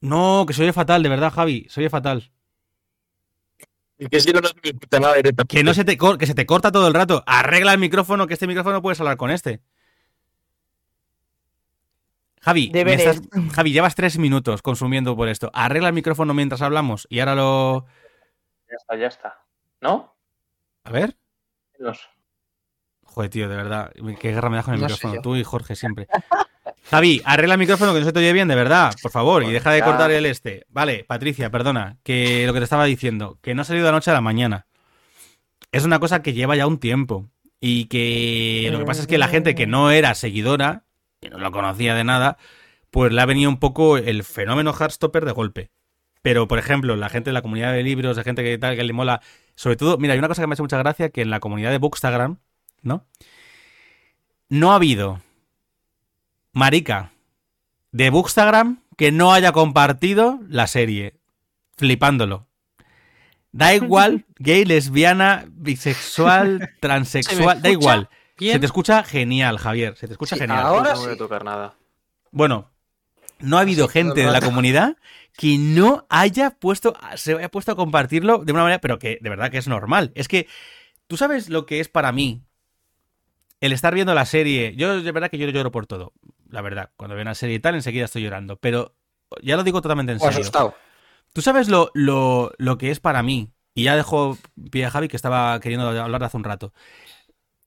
[0.00, 1.66] No, que se oye fatal, de verdad, Javi.
[1.70, 2.30] Se oye fatal.
[3.98, 5.56] Y que si no, no se me nada directamente.
[5.56, 7.22] Que no se te que se te corta todo el rato.
[7.26, 9.62] Arregla el micrófono, que este micrófono no puedes hablar con este.
[12.46, 13.06] Javi, me Deberes.
[13.06, 15.50] estás- Javi, llevas tres minutos consumiendo por esto.
[15.52, 17.86] Arregla el micrófono mientras hablamos y ahora lo.
[18.70, 19.34] Ya está, ya está.
[19.80, 20.16] ¿No?
[20.84, 21.16] A ver.
[21.78, 22.08] Los-
[23.02, 23.92] Joder, tío, de verdad.
[24.20, 25.20] Qué guerra me das con el No micrófono.
[25.22, 26.06] Tú y Jorge siempre.
[26.90, 28.94] Javi, arregla el micrófono que no se te oye bien, de verdad.
[29.02, 29.84] Por favor, y deja de Ya.
[29.84, 30.64] cortar el este.
[30.68, 31.98] Vale, Patricia, perdona.
[32.04, 34.20] Que lo que te estaba diciendo, que no ha salido de la noche a la
[34.20, 34.66] mañana.
[35.72, 37.28] Es una cosa que lleva ya un tiempo.
[37.58, 40.84] Y que lo que pasa es que la gente que no era seguidora,
[41.26, 42.38] que no lo conocía de nada,
[42.90, 45.70] pues le ha venido un poco el fenómeno Heartstopper de golpe.
[46.22, 48.84] Pero, por ejemplo, la gente de la comunidad de libros, de gente que tal, que
[48.84, 49.20] le mola.
[49.54, 51.40] Sobre todo, mira, hay una cosa que me ha hecho mucha gracia, que en la
[51.40, 52.38] comunidad de Bookstagram,
[52.82, 53.04] ¿no?
[54.48, 55.20] No ha habido
[56.52, 57.12] marica
[57.92, 61.14] de Bookstagram que no haya compartido la serie.
[61.76, 62.46] Flipándolo.
[63.52, 68.08] Da igual, gay, lesbiana, bisexual, transexual, da igual.
[68.38, 68.54] Bien?
[68.54, 69.96] Se te escucha genial, Javier.
[69.96, 70.64] Se te escucha Sí, genial.
[70.66, 71.18] ahora no voy a sí.
[71.18, 71.74] tocar nada.
[72.30, 72.70] Bueno,
[73.40, 74.96] no ha habido Sí, gente de la comunidad
[75.36, 79.30] que no haya puesto, se haya puesto a compartirlo de una manera, pero que de
[79.30, 80.12] verdad que es normal.
[80.14, 80.48] Es que,
[81.08, 82.42] ¿tú sabes lo que es para mí
[83.60, 84.74] el estar viendo la serie?
[84.76, 86.12] Yo de verdad que yo lloro por todo,
[86.48, 86.90] la verdad.
[86.96, 88.56] Cuando veo una serie y tal, enseguida estoy llorando.
[88.56, 88.94] Pero
[89.42, 90.40] ya lo digo totalmente en O serio.
[90.40, 90.74] asustado.
[91.32, 93.52] ¿Tú sabes lo, lo, lo que es para mí?
[93.74, 94.38] Y ya dejo
[94.70, 96.72] pie a Javi que estaba queriendo hablar hace un rato.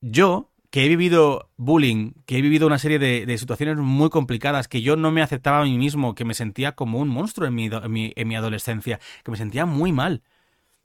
[0.02, 4.82] Yo, que he vivido bullying, que he vivido una serie de, situaciones muy complicadas, que
[4.82, 7.66] yo no me aceptaba a mí mismo, que me sentía como un monstruo en mi,
[7.66, 10.22] en mi, en mi adolescencia, que me sentía muy mal.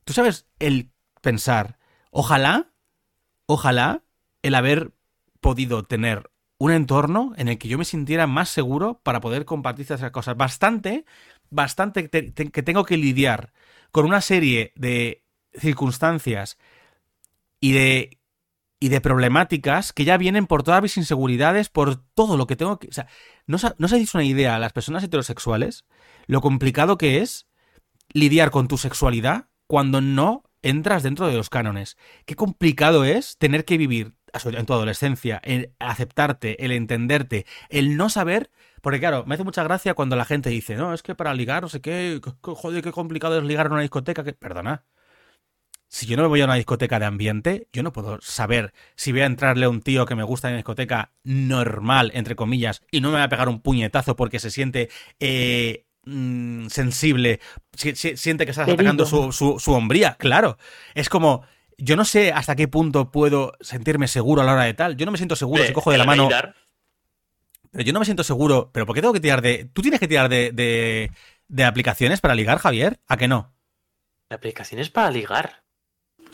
[0.04, 1.78] ¿Tú sabes el pensar,
[2.10, 2.70] ojalá,
[3.46, 4.04] ojalá
[4.42, 4.92] el haber
[5.40, 9.84] podido tener un entorno en el que yo me sintiera más seguro para poder compartir
[9.84, 10.36] esas cosas?
[10.36, 11.04] Bastante,
[11.50, 13.52] bastante te- te- que tengo que lidiar
[13.92, 15.24] con una serie de
[15.54, 16.58] circunstancias
[17.60, 18.18] y de
[18.84, 22.78] y de problemáticas que ya vienen por todas mis inseguridades, por todo lo que tengo
[22.78, 22.88] que...
[22.88, 23.06] O sea,
[23.46, 25.86] ¿no no os hacéis una idea a las personas heterosexuales
[26.26, 27.46] lo complicado que es
[28.12, 31.96] lidiar con tu sexualidad cuando no entras dentro de los cánones?
[32.26, 38.10] Qué complicado es tener que vivir en tu adolescencia, el aceptarte, el entenderte, el no
[38.10, 38.50] saber...
[38.82, 41.62] Porque claro, me hace mucha gracia cuando la gente dice, no, es que para ligar,
[41.62, 44.24] no sé qué, joder, qué complicado es ligar en una discoteca.
[44.24, 44.34] Que...
[44.34, 44.84] Perdona,
[45.88, 49.12] si yo no me voy a una discoteca de ambiente, yo no puedo saber si
[49.12, 52.82] voy a entrarle a un tío que me gusta en una discoteca normal, entre comillas,
[52.90, 54.88] y no me va a pegar un puñetazo porque se siente
[55.20, 57.40] eh, mm, sensible,
[57.76, 60.16] si- si- siente que estás atacando su, su, su hombría.
[60.18, 60.58] Claro,
[60.94, 61.42] es como,
[61.78, 64.96] yo no sé hasta qué punto puedo sentirme seguro a la hora de tal.
[64.96, 66.28] Yo no me siento seguro Eh, si cojo de la mano.
[67.70, 68.70] Pero yo no me siento seguro.
[68.72, 69.64] ¿Pero por qué tengo que tirar de.?
[69.72, 71.10] ¿Tú tienes que tirar de, de,
[71.48, 73.00] de aplicaciones para ligar, Javier?
[73.08, 73.52] ¿A que no?
[74.30, 75.63] Aplicaciones para ligar.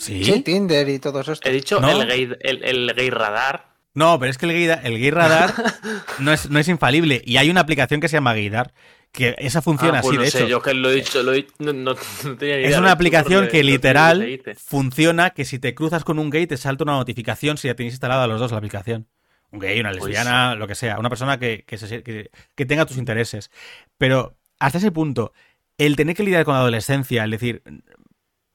[0.01, 0.25] Sí.
[0.25, 1.41] Sí, Tinder y todos estos.
[1.49, 1.91] He dicho ¿No?
[2.03, 3.69] el, gay, el, el gay radar.
[3.93, 5.53] No, pero es que el gay, el gay radar
[6.21, 7.21] no es, no es infalible.
[7.25, 8.73] Y hay una aplicación que se llama Gaydar,
[9.13, 10.49] que esa funciona Ah, pues así, no de sé, hecho.
[10.49, 11.95] yo que lo he dicho, lo he, no, no-
[12.25, 16.19] no tenía ni idea Es una aplicación que literal funciona que si te cruzas con
[16.19, 19.09] un gay te salta una notificación si ya tenéis instalada a los dos la aplicación.
[19.51, 20.99] Un gay, una Pues- lesbiana, lo que sea.
[20.99, 23.51] Una persona que, que, se- que- que tenga tus intereses.
[23.99, 25.33] Pero hasta ese punto,
[25.77, 27.63] el tener que lidiar con la adolescencia, el decir,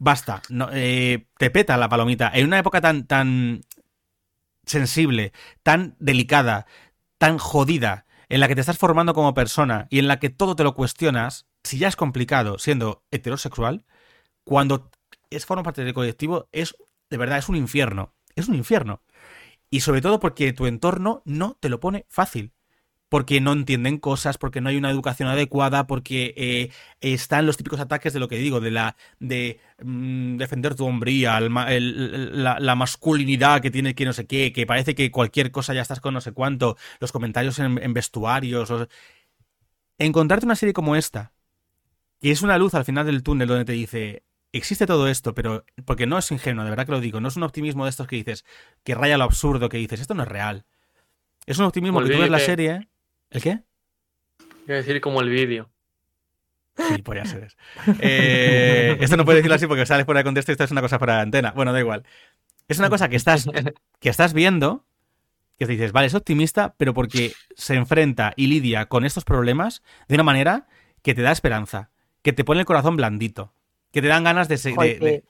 [0.06, 2.32] basta, no, eh, te peta la palomita.
[2.32, 3.62] En una época tan, tan
[4.66, 5.34] sensible,
[5.64, 6.68] tan delicada,
[7.18, 10.56] tan jodida, en la que te estás formando como persona y en la que todo
[10.56, 13.84] te lo cuestionas, si ya es complicado siendo heterosexual,
[14.43, 14.91] cuando
[15.32, 16.76] es forma parte del colectivo, es
[17.10, 18.14] de verdad, es un infierno.
[18.36, 19.01] Es un infierno.
[19.70, 22.53] Y sobre todo porque tu entorno no te lo pone fácil.
[23.16, 27.80] Porque no entienden cosas, porque no hay una educación adecuada, porque eh, están los típicos
[27.80, 32.43] ataques de lo que digo, de la de mm, defender tu hombría, el ma- el-
[32.43, 35.82] la, la masculinidad que tiene que no sé qué, que parece que cualquier cosa ya
[35.82, 38.70] estás con no sé cuánto, los comentarios en, en vestuarios.
[38.70, 38.89] los-
[39.97, 41.32] Encontrarte una serie como esta,
[42.20, 45.63] que es una luz al final del túnel donde te dice, existe todo esto, pero
[45.86, 48.07] porque no es ingenuo, de verdad que lo digo, no es un optimismo de estos
[48.07, 48.43] que dices,
[48.84, 50.66] que raya lo absurdo, que dices, esto no es real.
[51.45, 52.89] Es un optimismo que tú ves la serie.
[53.36, 53.59] ¿El qué?
[54.65, 55.69] Quiero decir como el vídeo.
[56.77, 57.57] Sí, pues ya eres.
[58.01, 60.81] Eh, esto no puedes decirlo así porque sales fuera de contexto y esto es una
[60.81, 61.51] cosa para antena.
[61.51, 62.03] Bueno, da igual.
[62.67, 63.47] Es una cosa que estás,
[63.99, 64.86] que estás viendo,
[65.57, 69.83] que te dices, vale, es optimista, pero porque se enfrenta y lidia con estos problemas
[70.07, 70.67] de una manera
[71.01, 71.91] que te da esperanza,
[72.23, 73.53] que te pone el corazón blandito,
[73.91, 74.57] que te dan ganas de...
[74.57, 75.23] se- de- Joder, de-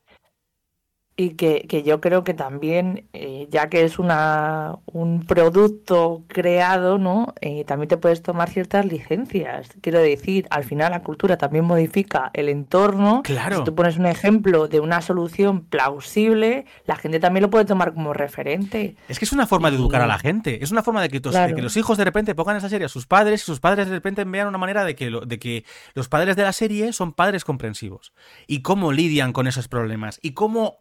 [1.17, 6.97] Y que, que yo creo que también, eh, ya que es una, un producto creado,
[6.97, 7.33] ¿no?
[7.39, 9.69] Eh, también te puedes tomar ciertas licencias.
[9.79, 13.21] Quiero decir, al final la cultura también modifica el entorno.
[13.23, 13.59] Claro.
[13.59, 17.93] Si tú pones un ejemplo de una solución plausible, la gente también lo puede tomar
[17.93, 18.97] como referente.
[19.07, 20.63] Es que es una forma de educar a la gente.
[20.63, 21.55] Es una forma de que, tos- de Claro.
[21.55, 23.93] que los hijos de repente pongan esa serie a sus padres y sus padres de
[23.95, 25.63] repente vean una manera de que, lo- de que
[25.93, 28.11] los padres de la serie son padres comprensivos.
[28.47, 30.19] Y cómo lidian con esos problemas.
[30.21, 30.79] Y cómo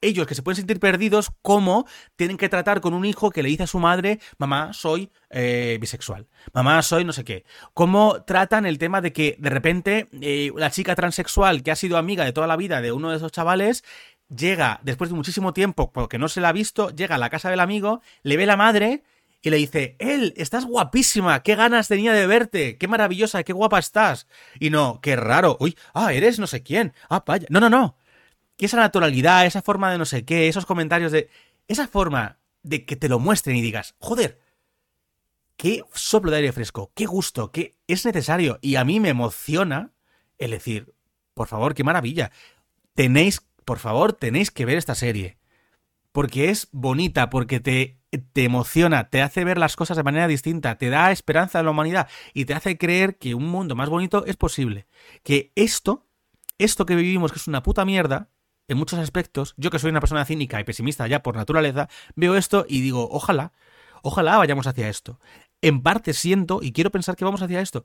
[0.00, 1.86] ellos que se pueden sentir perdidos, cómo
[2.16, 5.78] tienen que tratar con un hijo que le dice a su madre, mamá, soy eh,
[5.80, 7.44] bisexual, mamá, soy no sé qué.
[7.74, 11.96] Cómo tratan el tema de que de repente eh, la chica transexual que ha sido
[11.96, 13.84] amiga de toda la vida de uno de esos chavales
[14.34, 17.50] llega después de muchísimo tiempo, porque no se la ha visto, llega a la casa
[17.50, 19.02] del amigo, le ve la madre
[19.42, 23.78] y le dice, él, estás guapísima, qué ganas tenía de verte, qué maravillosa, qué guapa
[23.78, 24.26] estás.
[24.58, 27.96] Y no, qué raro, uy, ah, eres no sé quién, ah, vaya, no, no, no.
[28.56, 31.28] Que esa naturalidad, esa forma de no sé qué, esos comentarios de...
[31.68, 34.40] Esa forma de que te lo muestren y digas, joder,
[35.56, 38.58] qué soplo de aire fresco, qué gusto, qué es necesario.
[38.60, 39.92] Y a mí me emociona
[40.38, 40.94] el decir,
[41.34, 42.30] por favor, qué maravilla.
[42.94, 45.38] Tenéis, por favor, tenéis que ver esta serie.
[46.12, 47.98] Porque es bonita, porque te,
[48.32, 51.72] te emociona, te hace ver las cosas de manera distinta, te da esperanza en la
[51.72, 54.86] humanidad y te hace creer que un mundo más bonito es posible.
[55.22, 56.06] Que esto,
[56.58, 58.30] esto que vivimos, que es una puta mierda,
[58.68, 62.36] en muchos aspectos, yo que soy una persona cínica y pesimista ya por naturaleza, veo
[62.36, 63.52] esto y digo, ojalá,
[64.02, 65.20] ojalá vayamos hacia esto.
[65.62, 67.84] En parte siento y quiero pensar que vamos hacia esto.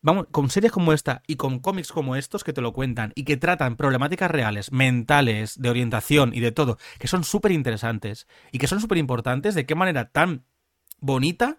[0.00, 3.24] Vamos, con series como esta y con cómics como estos que te lo cuentan y
[3.24, 8.58] que tratan problemáticas reales, mentales, de orientación y de todo, que son súper interesantes y
[8.58, 10.44] que son súper importantes, de qué manera tan
[11.00, 11.58] bonita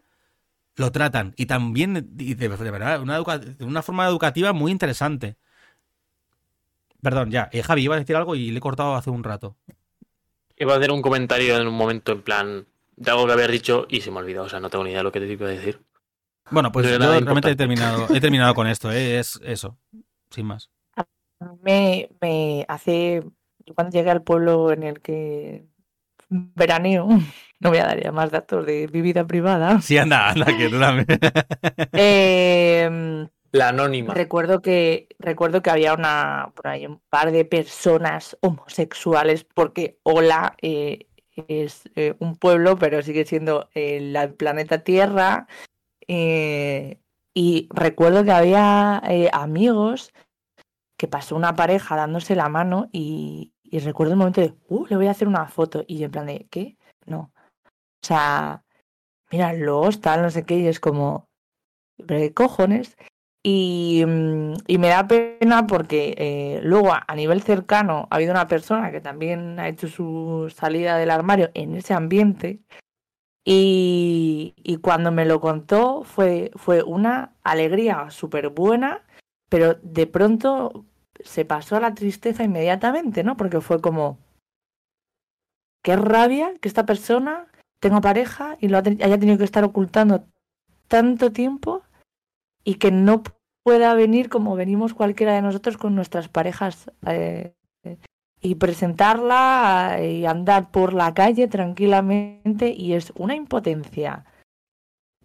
[0.76, 3.22] lo tratan y también de, verdad una,
[3.60, 5.38] una forma educativa muy interesante.
[7.04, 9.58] Perdón, ya, eh, Javi iba a decir algo y le he cortado hace un rato.
[10.58, 13.86] Iba a hacer un comentario en un momento en plan de algo que haber dicho
[13.90, 14.44] y se me olvidó.
[14.44, 15.82] O sea, no tengo ni idea de lo que te iba a decir.
[16.50, 19.78] Bueno, pues No yo realmente he terminado, he terminado con esto, eh, es eso,
[20.30, 20.70] sin más.
[21.62, 23.24] Me, me hace.
[23.66, 25.66] Yo cuando llegué al pueblo en el que
[26.30, 27.08] veraneo,
[27.60, 29.82] no voy a dar ya más datos de mi vida privada.
[29.82, 31.08] Sí, anda, anda, que tú también.
[31.94, 34.16] em, La anónima.
[34.16, 36.52] Recuerdo que, recuerdo que había una,
[36.90, 43.70] un par de personas homosexuales, porque Hola eh, es eh, un pueblo, pero sigue siendo
[43.76, 45.48] eh, el planeta Tierra.
[46.08, 47.00] eh,
[47.36, 49.02] y recuerdo que había
[49.32, 50.14] amigos
[50.98, 54.96] que pasó una pareja dándose la mano y, y recuerdo el momento de, uh, le
[54.96, 55.84] voy a hacer una foto.
[55.88, 56.78] Y yo en plan de, ¿qué?
[57.06, 57.32] No.
[57.66, 58.64] O sea,
[59.32, 61.28] míralos, tal, no sé qué, y es como,
[61.98, 62.98] ¿pero qué cojones?
[63.46, 68.32] Y, mm, y me da pena porque eh, luego a, a nivel cercano ha habido
[68.32, 72.62] una persona que también ha hecho su salida del armario en ese ambiente
[73.46, 79.04] y, y cuando me lo contó fue, fue una alegría súper buena,
[79.50, 80.86] pero de pronto
[81.24, 83.36] se pasó a la tristeza inmediatamente, ¿no?
[83.36, 84.18] Porque fue como,
[85.84, 87.48] qué rabia que esta persona
[87.80, 90.26] tenga pareja y lo haya tenido que estar ocultando
[90.88, 91.84] tanto tiempo
[92.64, 93.24] y que no
[93.64, 97.54] pueda venir como venimos cualquiera de nosotros con nuestras parejas eh,
[98.42, 104.26] y presentarla eh, y andar por la calle tranquilamente y es una impotencia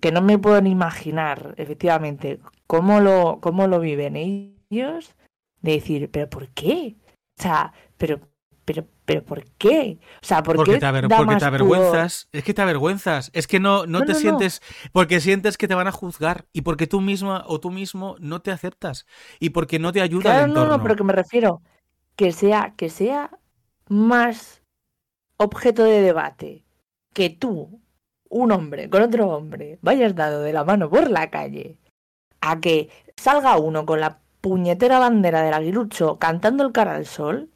[0.01, 5.17] que no me puedo ni imaginar efectivamente cómo lo cómo lo viven ellos
[5.61, 6.97] de decir pero por qué
[7.39, 8.21] o sea pero
[8.69, 11.47] pero pero por qué o sea por Porque qué te, aver- da porque más te
[11.49, 11.79] pudor?
[11.79, 12.29] avergüenzas.
[12.33, 13.31] Es que te avergüenzas.
[13.33, 14.21] Es que no, no No, te no, no.
[14.21, 14.61] sientes.
[14.93, 16.45] Porque sientes que te van a juzgar.
[16.53, 19.07] Y porque tú misma o tú mismo no te aceptas.
[19.41, 20.77] Y porque no te ayuda Claro, el no, entorno.
[20.77, 21.63] no, pero que me refiero
[22.17, 23.31] que sea, que sea
[23.89, 24.63] más
[25.39, 26.65] objeto de debate
[27.15, 27.81] que tú,
[28.29, 31.79] un hombre con otro hombre, vayas dado de la mano por la calle,
[32.43, 37.49] a que salga uno con la puñetera bandera del aguilucho cantando el cara al sol.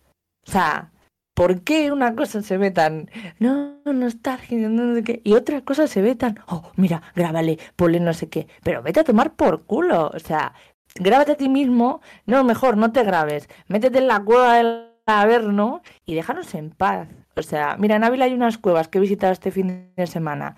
[0.47, 0.91] O sea,
[1.35, 5.87] ¿por qué una cosa se ve tan no, nostalgia, no sé qué, y otra cosa
[5.87, 9.65] se ve tan, oh, mira, grábale, ponle no sé qué, pero vete a tomar por
[9.65, 10.55] culo, o sea,
[10.95, 15.83] grábate a ti mismo, no, mejor no te grabes, métete en la cueva del Averno
[16.05, 17.09] y déjanos en paz.
[17.35, 20.57] O sea, mira, en Ávila hay unas cuevas que he visitado este fin de semana.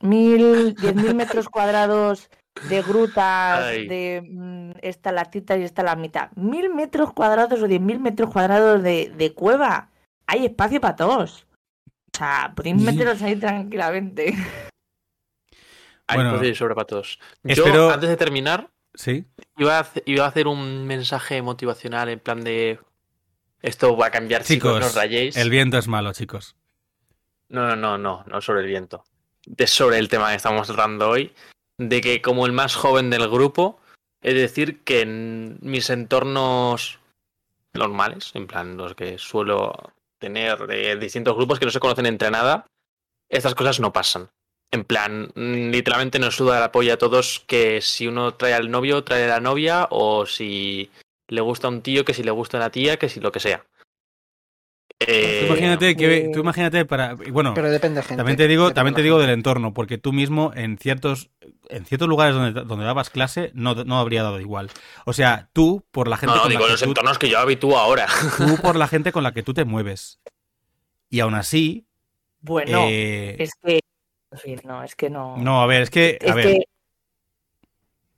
[0.00, 2.28] Mil, diez mil metros cuadrados
[2.68, 3.86] de grutas, Ay.
[3.88, 6.30] de mm, estalactitas y estalamitas.
[6.36, 9.90] Mil metros cuadrados o diez mil metros cuadrados de, de cueva.
[10.26, 11.46] Hay espacio para todos.
[12.12, 14.34] O sea, podéis meteros ahí tranquilamente.
[16.08, 17.18] Hay Bueno, espacio de sobra para todos.
[17.42, 19.26] Yo, espero- antes de terminar, Sí.
[19.58, 22.78] Iba a, iba a hacer un mensaje motivacional en plan de.
[23.60, 25.36] Esto va a cambiar, chicos, no os Chicos, rayéis.
[25.36, 26.56] el viento es malo, chicos.
[27.50, 29.04] No, no, no, no, no sobre el viento.
[29.58, 31.34] Es sobre el tema que estamos tratando hoy.
[31.76, 33.78] De que como el más joven del grupo,
[34.22, 36.98] es decir, que en mis entornos
[37.74, 42.30] normales, en plan los que suelo tener de distintos grupos que no se conocen entre
[42.30, 42.66] nada,
[43.28, 44.30] estas cosas no pasan.
[44.70, 48.70] En plan, mm, literalmente nos suda la polla a todos que si uno trae al
[48.70, 50.90] novio, trae a la novia, o si
[51.28, 53.32] le gusta a un tío, que si le gusta a una tía, que si lo
[53.32, 53.64] que sea.
[55.00, 58.16] Eh, Tú imagínate que, eh, tú imagínate para, bueno, Pero depende de gente.
[58.16, 59.26] también te digo, depende también te digo gente.
[59.30, 61.30] del entorno, porque tú mismo en ciertos,
[61.68, 64.70] en ciertos lugares donde, donde dabas clase no, no habría dado igual.
[65.04, 67.18] O sea, tú por la gente no, no, con digo la que los tú- entornos
[67.18, 68.06] que yo habitúo ahora.
[68.38, 70.18] tú por la gente con la que tú te mueves.
[71.10, 71.86] Y aún así,
[72.40, 73.80] Bueno, eh, es que.
[74.32, 75.36] En fin, no, es que no.
[75.36, 76.64] no, a ver, es que, a es ver, que.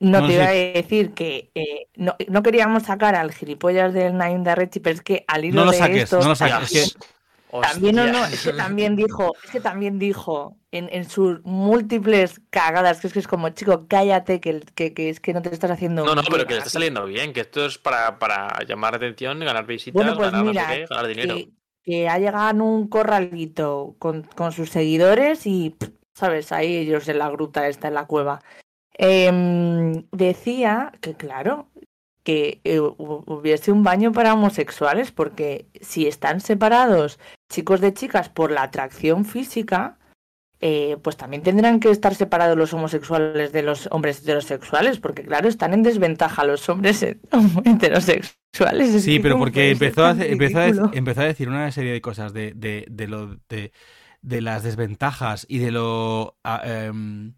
[0.00, 0.34] No, No, te sí.
[0.34, 4.80] iba a decir que eh, no, no queríamos sacar al gilipollas del Naim de Arrechi,
[4.80, 6.72] pero es que al hilo no lo de saques, esto, no lo saques.
[6.72, 7.08] Es que,
[7.60, 12.40] También no, no, es que también dijo, es que también dijo en, en sus múltiples
[12.50, 15.52] cagadas, que es que es como, chico, cállate, que, que, que es que no te
[15.52, 16.74] estás haciendo No, no, pero que le está ti".
[16.74, 20.62] saliendo bien, que esto es para, para llamar atención, ganar visitas, Bueno, pues ganar mira,
[20.62, 21.34] no sé qué, ganar dinero.
[21.34, 26.52] que, que ha llegado en un corralito con, con sus seguidores y, pff, ¿sabes?
[26.52, 28.42] Ahí ellos en la gruta esta, en la cueva.
[28.98, 31.68] Em, decía que, claro,
[32.24, 37.18] que eh, hu- hubiese un baño para homosexuales, porque si están separados
[37.48, 39.98] chicos de chicas por la atracción física,
[40.60, 45.48] eh, pues también tendrán que estar separados los homosexuales de los hombres heterosexuales, porque claro,
[45.48, 47.02] están en desventaja los hombres
[47.64, 48.94] heterosexuales.
[48.94, 52.00] Es sí, pero ¿cómo porque empezó a, empezó, a, empezó a decir una serie de
[52.00, 53.72] cosas de, de, de lo de,
[54.22, 57.34] de las desventajas y de lo ah, em,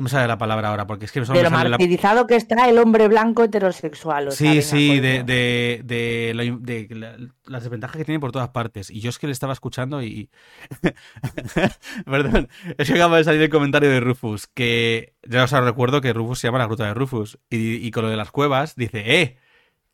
[0.00, 1.76] no me sale la palabra ahora porque es que solo de me lo sale la-
[1.76, 4.28] martirizado que está el hombre blanco heterosexual.
[4.28, 8.32] o Sí, sí, de, de, de, lo in- de la- las desventajas que tiene por
[8.32, 8.88] todas partes.
[8.90, 10.30] Y yo es que le estaba escuchando y...
[12.06, 12.48] Perdón,
[12.78, 16.38] es que acaba de salir el comentario de Rufus, que ya os recuerdo que Rufus
[16.38, 17.38] se llama la gruta de Rufus.
[17.50, 19.36] Y, y con lo de las cuevas dice, eh,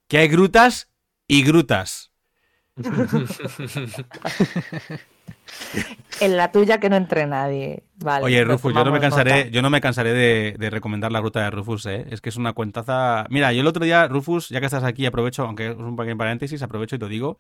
[0.07, 0.89] que hay grutas
[1.27, 2.13] y grutas.
[6.21, 7.85] En la tuya que no entre nadie.
[7.97, 9.49] Vale, Oye, lo Rufus, yo no me cansaré, nota.
[9.51, 12.07] yo no me cansaré de, de recomendar la gruta de Rufus, ¿eh?
[12.11, 13.27] Es que es una cuentaza.
[13.31, 16.17] Mira, yo el otro día, Rufus, ya que estás aquí, aprovecho, aunque es un pequeño
[16.17, 17.39] paréntesis, aprovecho y te digo.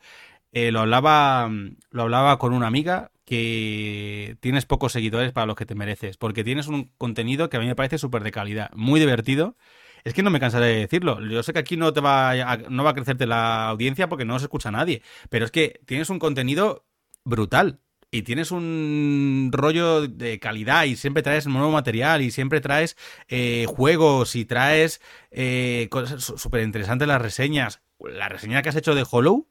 [0.53, 1.51] eh, lo hablaba.
[1.91, 6.17] Lo hablaba con una amiga que tienes pocos seguidores para los que te mereces.
[6.17, 9.57] Porque tienes un contenido que a mí me parece súper de calidad, muy divertido.
[10.05, 11.21] Es que no me cansaré de decirlo.
[11.27, 14.25] Yo sé que aquí no te va a, no va a crecerte la audiencia porque
[14.25, 15.03] no se escucha nadie.
[15.31, 16.85] Pero es que tienes un contenido
[17.25, 17.81] brutal.
[18.17, 22.97] Y tienes un rollo de calidad y siempre traes nuevo material y siempre traes
[23.29, 25.01] eh, juegos y traes
[25.31, 27.81] eh, cosas súper interesantes las reseñas.
[28.01, 29.49] La reseña que has hecho de Hollow,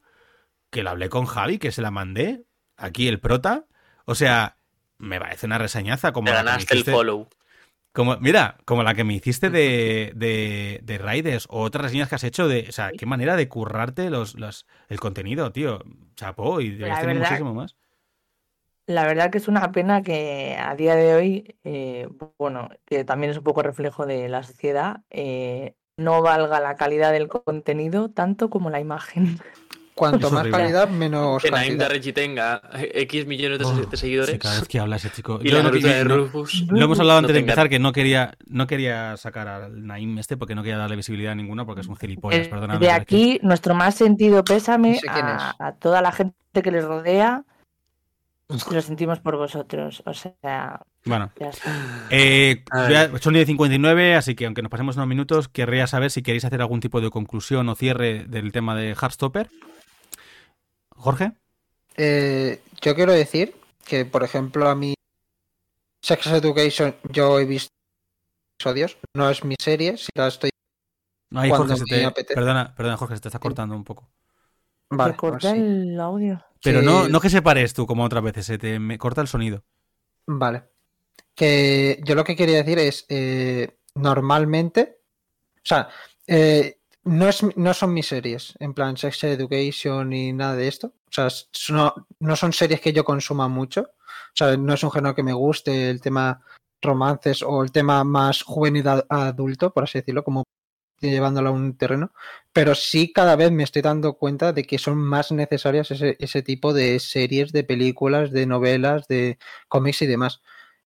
[0.70, 2.44] que lo hablé con Javi, que se la mandé,
[2.76, 3.66] aquí el prota.
[4.04, 4.56] O sea,
[4.98, 7.28] me parece una reseñaza como Te la que me ganaste el hiciste- follow.
[7.92, 12.14] como, mira, como la que me hiciste de, de, de Raiders o otras reseñas que
[12.16, 12.66] has hecho de.
[12.68, 15.82] O sea, qué manera de currarte los, los, el contenido, tío.
[16.16, 17.76] Chapó, y deberías La tener verdad- muchísimo más.
[18.86, 22.08] La verdad que es una pena que a día de hoy, eh,
[22.38, 27.10] bueno, que también es un poco reflejo de la sociedad, eh, no valga la calidad
[27.12, 29.40] del contenido tanto como la imagen.
[29.96, 30.58] Cuanto Es más horrible.
[30.58, 31.88] calidad, menos Que Naim cantidad.
[31.88, 34.30] Darrechi tenga X millones de, Oh, seguidores.
[34.34, 35.38] sí, cada vez que habla ese chico.
[35.42, 36.66] Y Yo la no- de no- Rufus.
[36.68, 40.18] Lo hemos hablado no antes de empezar que no quería, no quería sacar al Naim
[40.18, 42.78] este porque no quería darle visibilidad a ninguno porque es un gilipollas, perdóname.
[42.78, 45.60] De que- aquí, nuestro más sentido pésame No sé quién a, es.
[45.60, 47.44] a toda la gente que les rodea.
[48.48, 50.02] Lo sentimos por vosotros.
[50.06, 51.32] O sea, Bueno,
[52.10, 52.64] eh,
[53.20, 56.44] son 10 y 59, así que aunque nos pasemos unos minutos, querría saber si queréis
[56.44, 59.50] hacer algún tipo de conclusión o cierre del tema de Heartstopper.
[60.90, 61.32] Jorge.
[61.96, 64.94] Eh, yo quiero decir que, por ejemplo, a mí
[66.02, 67.70] Sex Education yo he visto
[68.58, 70.50] episodios, no es mi serie, si la estoy...
[71.30, 72.24] No, ahí Jorge, se te...
[72.34, 74.08] Perdona, perdona, Jorge, se te está cortando un poco.
[74.90, 75.48] Vale, pues sí.
[75.48, 76.40] el audio.
[76.70, 79.28] Pero Que- no, no que separes tú como otras veces, se te me corta el
[79.28, 79.62] sonido.
[80.26, 80.64] Vale.
[81.34, 84.98] Que yo lo que quería decir es, eh, normalmente,
[85.56, 85.88] o sea,
[86.26, 90.88] eh, no, es, no son mis series, en plan Sex Education ni nada de esto.
[90.88, 91.28] O sea,
[91.70, 93.82] no, no son series que yo consuma mucho.
[93.82, 96.42] O sea, no es un género que me guste el tema
[96.82, 100.44] romances o el tema más juvenil adulto, por así decirlo, como
[101.00, 102.12] llevándolo a un terreno.
[102.56, 106.40] Pero sí cada vez me estoy dando cuenta de que son más necesarias ese, ese
[106.42, 109.38] tipo de series, de películas, de novelas, de
[109.68, 110.40] cómics y demás.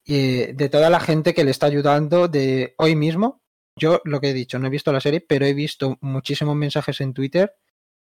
[0.06, 3.42] Eh, de toda la gente que le está ayudando de hoy mismo,
[3.76, 7.02] yo lo que he dicho, no he visto la serie, pero he visto muchísimos mensajes
[7.02, 7.56] en Twitter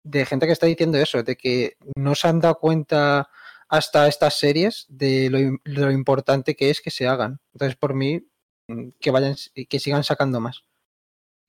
[0.02, 3.28] de gente que está diciendo eso, de que no se han dado cuenta
[3.68, 7.38] hasta estas series de lo, im- lo importante que es que se hagan.
[7.54, 8.26] Entonces, por mí,
[8.68, 9.36] mm, que vayan,
[9.68, 10.64] que sigan sacando más.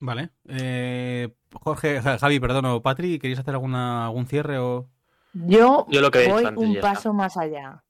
[0.00, 0.30] Vale.
[0.48, 4.88] Eh, Jorge, Ja- Javi, perdón, o Patri, ¿queréis hacer alguna, algún cierre o...?
[5.32, 7.82] Yo, Yo lo que voy antes, un paso más allá.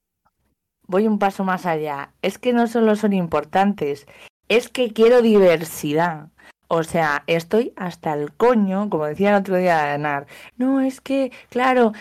[0.86, 2.12] Voy un paso más allá.
[2.22, 4.06] Es que no solo son importantes,
[4.48, 6.28] es que quiero diversidad.
[6.68, 10.26] O sea, estoy hasta el coño, como decía el otro día Anar.
[10.56, 11.92] No, es que, claro,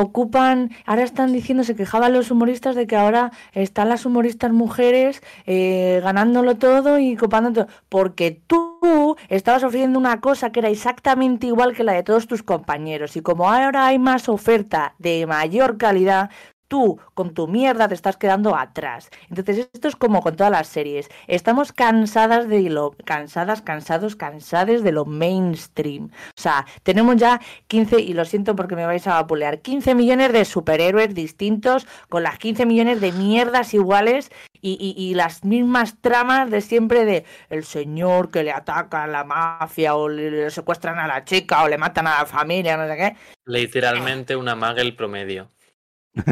[0.00, 5.22] ocupan, ahora están diciendo, se quejaban los humoristas de que ahora están las humoristas mujeres
[5.46, 7.68] eh, ganándolo todo y copando todo.
[7.88, 12.42] Porque tú estabas ofreciendo una cosa que era exactamente igual que la de todos tus
[12.42, 13.16] compañeros.
[13.16, 16.30] Y como ahora hay más oferta de mayor calidad,
[16.68, 19.10] tú con tu mierda te estás quedando atrás.
[19.28, 21.08] Entonces esto es como con todas las series.
[21.26, 26.10] Estamos cansadas de lo cansadas, cansados, cansades de lo mainstream.
[26.36, 30.32] O sea, tenemos ya 15 y lo siento porque me vais a vapulear, 15 millones
[30.32, 35.96] de superhéroes distintos con las 15 millones de mierdas iguales y, y- y las mismas
[36.00, 40.50] tramas de siempre de el señor que le ataca a la mafia o le, le
[40.50, 43.16] secuestran a la chica o le matan a la familia, no sé qué.
[43.44, 45.50] Literalmente una maga el promedio.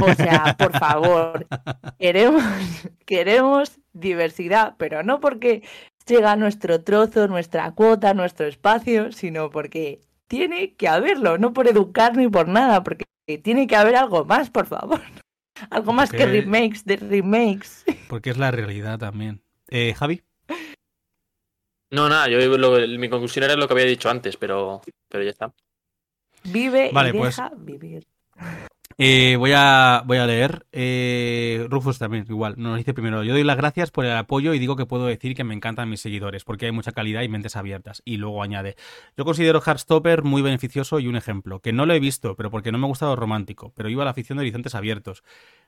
[0.00, 1.46] O sea, por favor,
[1.98, 2.42] queremos,
[3.06, 5.62] queremos diversidad, pero no porque
[6.06, 12.16] llega nuestro trozo, nuestra cuota, nuestro espacio, sino porque tiene que haberlo, no por educar
[12.16, 13.04] ni por nada, porque
[13.42, 15.00] tiene que haber algo más, por favor.
[15.70, 17.82] Algo más que remakes de remakes.
[18.10, 19.40] Porque es la realidad también.
[19.70, 20.22] Eh, Javi.
[21.90, 25.30] No, nada, yo lo- mi conclusión era lo que había dicho antes, pero, pero ya
[25.30, 25.54] está.
[26.44, 28.06] Vive Vale, y pues- deja vivir.
[28.98, 30.66] Eh, voy, a, voy a leer.
[30.72, 32.54] Eh, Rufus también, igual.
[32.56, 33.22] Nos dice primero.
[33.24, 35.90] Yo doy las gracias por el apoyo y digo que puedo decir que me encantan
[35.90, 38.00] mis seguidores porque hay mucha calidad y mentes abiertas.
[38.06, 38.76] Y luego añade.
[39.16, 41.60] Yo considero Heartstopper muy beneficioso y un ejemplo.
[41.60, 43.72] Que no lo he visto, pero porque no me ha gustado romántico.
[43.76, 45.22] Pero iba a la afición de horizontes abiertos.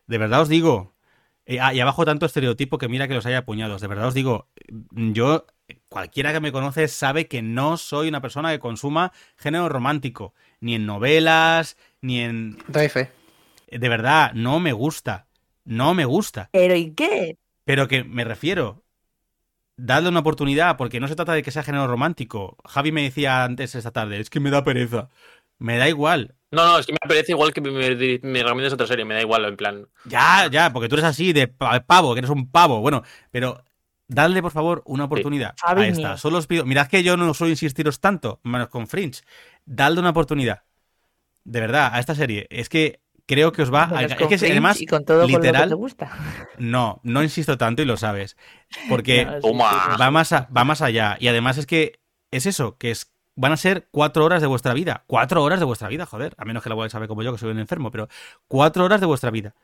[0.06, 0.94] De verdad os digo.
[1.44, 3.82] eh, ah, y abajo tanto estereotipo que mira que los haya apuñados.
[3.82, 4.48] De verdad os digo.
[4.90, 5.44] Yo.
[5.90, 10.32] Cualquiera que me conoce sabe que no soy una persona que consuma género romántico.
[10.60, 12.88] Ni en novelas, ni en Doy.
[13.70, 15.26] De verdad, no me gusta.
[15.64, 16.48] No me gusta.
[16.52, 17.36] ¿Pero y qué?
[17.64, 18.84] Pero que me refiero.
[19.76, 22.56] Dadle una oportunidad, porque no se trata de que sea género romántico.
[22.64, 25.08] Javi me decía antes esta tarde, es que me da pereza.
[25.58, 26.34] Me da igual.
[26.50, 29.14] No, no, es que me parece igual que me, me, me recomiendas otra serie, me
[29.14, 29.86] da igual, en plan.
[30.04, 32.80] Ya, ya, porque tú eres así de pa- pavo, que eres un pavo.
[32.80, 33.62] Bueno, pero
[34.08, 35.54] dadle por favor una oportunidad.
[35.60, 36.16] Javi Ahí está.
[36.16, 36.64] Solo os pido.
[36.64, 39.22] Mirad que yo no suelo insistiros tanto, menos con Fringe.
[39.66, 40.62] Dadle una oportunidad.
[41.44, 42.46] De verdad, a esta serie.
[42.50, 44.02] Es que creo que os va a.
[44.02, 45.68] Es que además, y con todo con lo que literal.
[45.68, 46.10] te gusta.
[46.58, 48.36] No, no insisto tanto y lo sabes.
[48.88, 51.16] Porque No, va más, a- va más allá.
[51.20, 52.00] Y además es que
[52.32, 55.04] es eso, que es, van a ser cuatro horas de vuestra vida.
[55.06, 56.34] Cuatro horas de vuestra vida, joder.
[56.38, 58.08] A menos que la voy a saber como yo, que soy un enfermo, pero
[58.48, 59.54] cuatro horas de vuestra vida.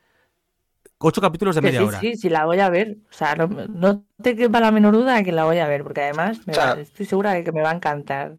[0.97, 1.99] Ocho capítulos de Que media sí, hora.
[1.99, 2.97] sí, sí, la voy a ver.
[3.11, 5.83] O sea, no, no te quepa la menor duda de que la voy a ver,
[5.83, 8.37] porque además me O sea- va- estoy segura de que me va a encantar.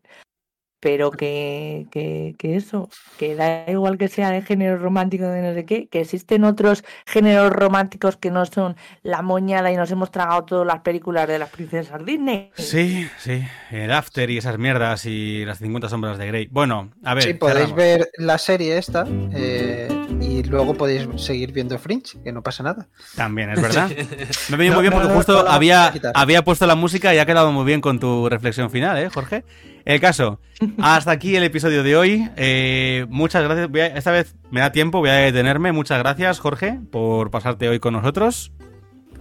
[0.81, 5.55] Pero que, que, que eso, que da igual que sea de género romántico de no
[5.55, 10.11] sé qué, que existen otros géneros románticos que no son la moñada y nos hemos
[10.11, 12.51] tragado todas las películas de las princesas Disney.
[12.55, 13.43] Sí, sí.
[13.71, 16.49] El After y esas mierdas y las 50 sombras de Grey.
[16.51, 17.25] Bueno, a ver.
[17.25, 17.77] Sí, podéis cerramos.
[17.77, 22.87] ver la serie esta eh, y luego podéis seguir viendo Fringe, que no pasa nada.
[23.15, 23.89] También, es verdad.
[24.49, 26.75] Me ha venido No, muy bien no, porque no, justo no había, había puesto la
[26.75, 29.45] música y ha quedado muy bien con tu reflexión final, ¿eh, Jorge?
[29.85, 30.41] El caso,
[30.81, 32.29] hasta aquí el episodio de hoy.
[32.37, 33.69] Eh, muchas gracias.
[33.71, 35.71] Voy a- esta vez me da tiempo, voy a detenerme.
[35.73, 38.53] Muchas gracias, Jorge, por pasarte hoy con nosotros.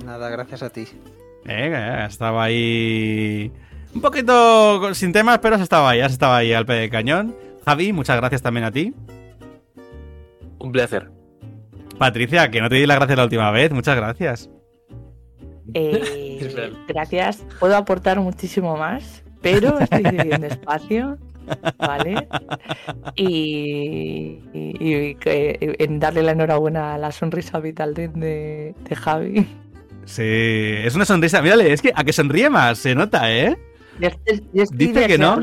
[0.03, 0.87] Nada, gracias a ti.
[1.45, 3.51] Eh, estaba ahí
[3.93, 7.35] un poquito sin temas, pero has estado ahí, has estado ahí al pie del cañón.
[7.63, 8.93] Javi, muchas gracias también a ti.
[10.65, 11.09] Un placer.
[11.99, 14.49] Patricia, que no te di las gracias la última vez, muchas gracias.
[15.73, 17.45] Eh, gracias.
[17.59, 21.17] Puedo aportar muchísimo más, pero estoy cediendo espacio,
[21.77, 22.27] ¿vale?
[23.15, 28.95] Y, y- y que- en darle la enhorabuena a la sonrisa vital de, de, de
[28.95, 29.47] Javi.
[30.05, 31.41] Sí, es una sonrisa.
[31.41, 33.55] Mírale, es que a que sonríe más, se nota, ¿eh?
[34.71, 35.39] Dice que no.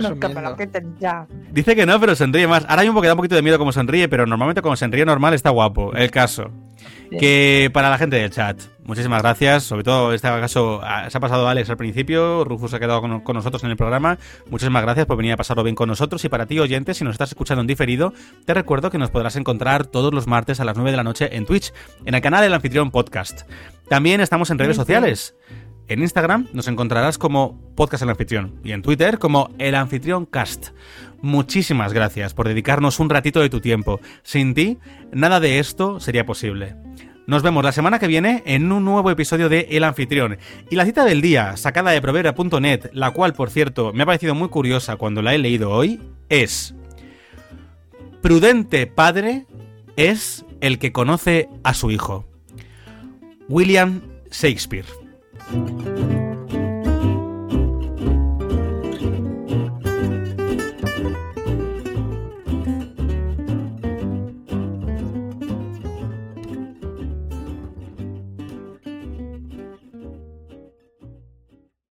[1.52, 2.64] Dice que no, pero sonríe más.
[2.68, 5.34] Ahora mismo que da un poquito de miedo como sonríe, pero normalmente como sonríe normal
[5.34, 5.92] está guapo.
[5.94, 6.50] El caso.
[7.18, 9.64] Que para la gente del chat, muchísimas gracias.
[9.64, 12.80] Sobre todo en este caso ah, se ha pasado Alex al principio, Rufus se ha
[12.80, 14.18] quedado con, con nosotros en el programa.
[14.50, 16.24] Muchísimas gracias por venir a pasarlo bien con nosotros.
[16.24, 18.14] Y para ti, oyente, si nos estás escuchando en diferido,
[18.46, 21.36] te recuerdo que nos podrás encontrar todos los martes a las 9 de la noche
[21.36, 21.72] en Twitch,
[22.06, 23.42] en el canal del Anfitrión Podcast.
[23.88, 25.54] También estamos en redes Sí, sí.
[25.88, 30.68] En Instagram nos encontrarás como Podcast El Anfitrión y en Twitter como El Anfitrión Cast.
[31.20, 34.00] Muchísimas gracias por dedicarnos un ratito de tu tiempo.
[34.22, 34.78] Sin ti,
[35.12, 36.76] nada de esto sería posible.
[37.26, 40.38] Nos vemos la semana que viene en un nuevo episodio de El Anfitrión.
[40.70, 44.34] Y la cita del día, sacada de proverbia.net, la cual, por cierto, me ha parecido
[44.34, 46.74] muy curiosa cuando la he leído hoy, es...
[48.20, 49.46] Prudente padre
[49.96, 52.24] es el que conoce a su hijo.
[53.48, 55.01] William Shakespeare.
[55.50, 56.21] Thank you.